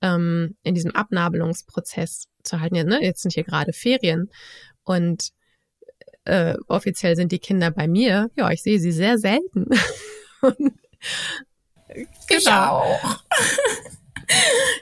[0.00, 2.76] ähm, in diesem Abnabelungsprozess zu halten.
[2.76, 3.02] Ja, ne?
[3.02, 4.30] Jetzt sind hier gerade Ferien
[4.84, 5.30] und
[6.24, 8.30] äh, offiziell sind die Kinder bei mir.
[8.36, 9.66] Ja, ich sehe sie sehr selten.
[11.94, 12.84] ich genau.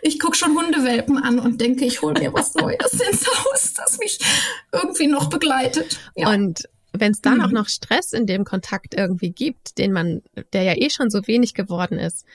[0.02, 3.98] Ich gucke schon Hundewelpen an und denke, ich hole mir was Neues ins Haus, das
[3.98, 4.18] mich
[4.72, 6.00] irgendwie noch begleitet.
[6.16, 6.30] Ja.
[6.30, 6.68] Und
[7.00, 7.44] wenn es dann mhm.
[7.44, 10.22] auch noch Stress in dem Kontakt irgendwie gibt, den man,
[10.52, 12.26] der ja eh schon so wenig geworden ist,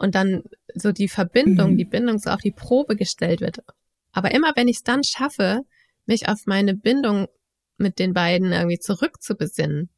[0.00, 0.44] und dann
[0.74, 1.76] so die Verbindung, mhm.
[1.76, 3.58] die Bindung so auf die Probe gestellt wird.
[4.12, 5.60] Aber immer wenn ich es dann schaffe,
[6.06, 7.28] mich auf meine Bindung
[7.76, 9.90] mit den beiden irgendwie zurückzubesinnen,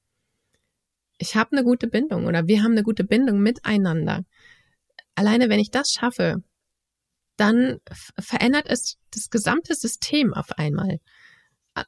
[1.19, 4.25] ich habe eine gute Bindung oder wir haben eine gute Bindung miteinander.
[5.15, 6.43] Alleine wenn ich das schaffe,
[7.37, 7.79] dann
[8.19, 10.99] verändert es das gesamte System auf einmal.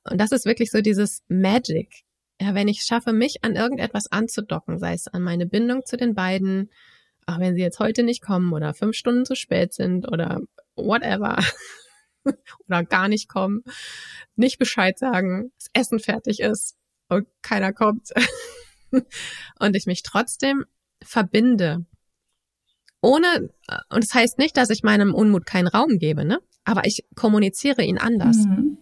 [0.09, 2.03] Und das ist wirklich so dieses Magic.
[2.41, 6.14] Ja, wenn ich schaffe, mich an irgendetwas anzudocken, sei es an meine Bindung zu den
[6.14, 6.70] beiden,
[7.26, 10.41] auch wenn sie jetzt heute nicht kommen oder fünf Stunden zu spät sind oder
[10.74, 11.39] whatever
[12.66, 13.62] oder gar nicht kommen,
[14.37, 16.76] nicht Bescheid sagen, das Essen fertig ist
[17.09, 18.11] und keiner kommt
[19.59, 20.64] und ich mich trotzdem
[21.03, 21.87] verbinde.
[23.01, 23.51] Ohne,
[23.91, 26.41] und das heißt nicht, dass ich meinem Unmut keinen Raum gebe, ne?
[26.64, 28.39] Aber ich kommuniziere ihn anders.
[28.39, 28.78] Mhm.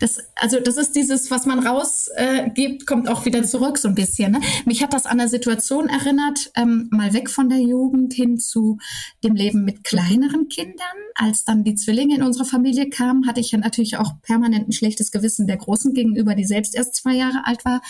[0.00, 3.94] Das, also das ist dieses, was man rausgibt, äh, kommt auch wieder zurück so ein
[3.94, 4.32] bisschen.
[4.32, 4.40] Ne?
[4.64, 8.78] Mich hat das an eine Situation erinnert, ähm, mal weg von der Jugend hin zu
[9.24, 10.86] dem Leben mit kleineren Kindern.
[11.14, 14.72] Als dann die Zwillinge in unsere Familie kamen, hatte ich ja natürlich auch permanent ein
[14.72, 17.82] schlechtes Gewissen der Großen gegenüber, die selbst erst zwei Jahre alt war.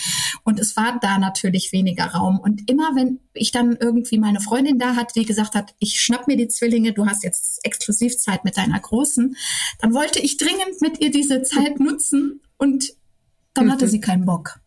[0.45, 2.39] Und es war da natürlich weniger Raum.
[2.39, 6.27] Und immer wenn ich dann irgendwie meine Freundin da hatte, die gesagt hat, ich schnapp
[6.27, 9.37] mir die Zwillinge, du hast jetzt Exklusivzeit mit deiner Großen,
[9.81, 12.93] dann wollte ich dringend mit ihr diese Zeit nutzen und
[13.55, 13.73] dann mhm.
[13.73, 14.61] hatte sie keinen Bock.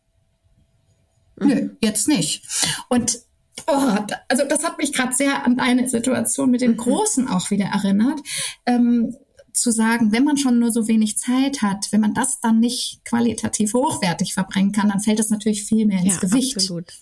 [1.40, 1.48] Mhm.
[1.48, 2.46] Nö, jetzt nicht.
[2.90, 3.20] Und
[3.68, 3.96] oh,
[4.28, 6.78] also das hat mich gerade sehr an eine Situation mit den mhm.
[6.78, 8.20] Großen auch wieder erinnert.
[8.66, 9.16] Ähm,
[9.54, 13.04] zu sagen, wenn man schon nur so wenig Zeit hat, wenn man das dann nicht
[13.04, 16.56] qualitativ hochwertig verbringen kann, dann fällt es natürlich viel mehr ins ja, Gewicht.
[16.56, 16.94] Absolut.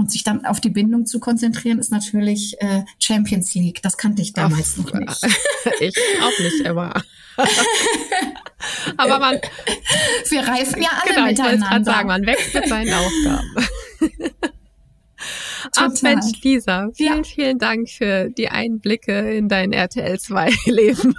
[0.00, 3.82] Und sich dann auf die Bindung zu konzentrieren, ist natürlich äh, Champions League.
[3.82, 5.24] Das kannte ich damals Ach, noch nicht.
[5.80, 7.02] ich auch nicht, aber.
[8.96, 9.38] aber man.
[10.30, 11.78] Wir reifen ja alle genau, miteinander.
[11.80, 13.56] Ich sagen, man wächst mit seinen Aufgaben.
[15.76, 17.24] Ach Mensch, Lisa, vielen, ja.
[17.24, 21.14] vielen Dank für die Einblicke in dein RTL 2 Leben.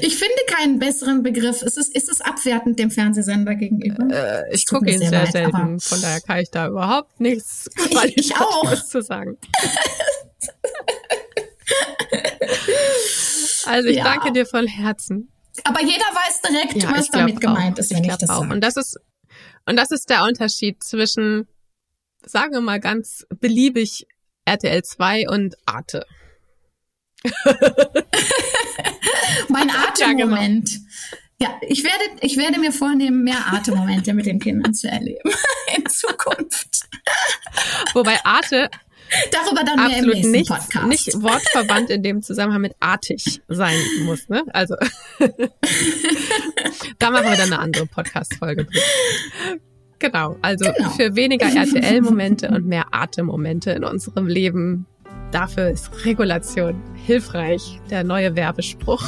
[0.00, 1.62] Ich finde keinen besseren Begriff.
[1.62, 4.08] Es ist, ist es abwertend dem Fernsehsender gegenüber?
[4.10, 7.68] Äh, ich gucke ihn sehr, sehr selten, von daher kann ich da überhaupt nichts
[8.14, 8.74] ich auch.
[8.84, 9.38] zu sagen.
[13.66, 14.04] also ich ja.
[14.04, 15.32] danke dir von Herzen.
[15.64, 18.52] Aber jeder weiß direkt, ja, was damit gemeint ist, wenn ich, ich das sage.
[18.52, 18.98] Und das ist
[19.66, 21.46] und das ist der Unterschied zwischen,
[22.24, 24.06] sagen wir mal ganz beliebig,
[24.44, 26.04] RTL 2 und Arte.
[29.48, 30.70] mein Atemmoment.
[31.40, 31.60] Ja, genau.
[31.60, 35.32] ja, ich werde, ich werde mir vornehmen, mehr Atemmomente mit den Kindern zu erleben
[35.76, 36.88] in Zukunft.
[37.94, 38.70] Wobei Arte
[39.30, 40.86] Darüber dann mehr im nächsten nicht, Podcast.
[40.86, 44.42] Nicht wortverwandt in dem Zusammenhang mit artig sein muss, ne?
[44.52, 44.74] Also
[46.98, 48.66] da machen wir dann eine andere Podcast-Folge.
[49.98, 50.90] Genau, also genau.
[50.90, 54.86] für weniger RTL-Momente und mehr Atemmomente in unserem Leben
[55.32, 59.02] Dafür ist Regulation hilfreich, der neue Werbespruch.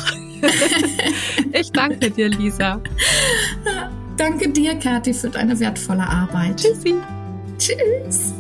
[1.53, 2.81] ich danke dir, Lisa.
[4.17, 6.57] Danke dir, Kathi, für deine wertvolle Arbeit.
[6.57, 6.95] Tschüssi.
[7.59, 8.35] Tschüss.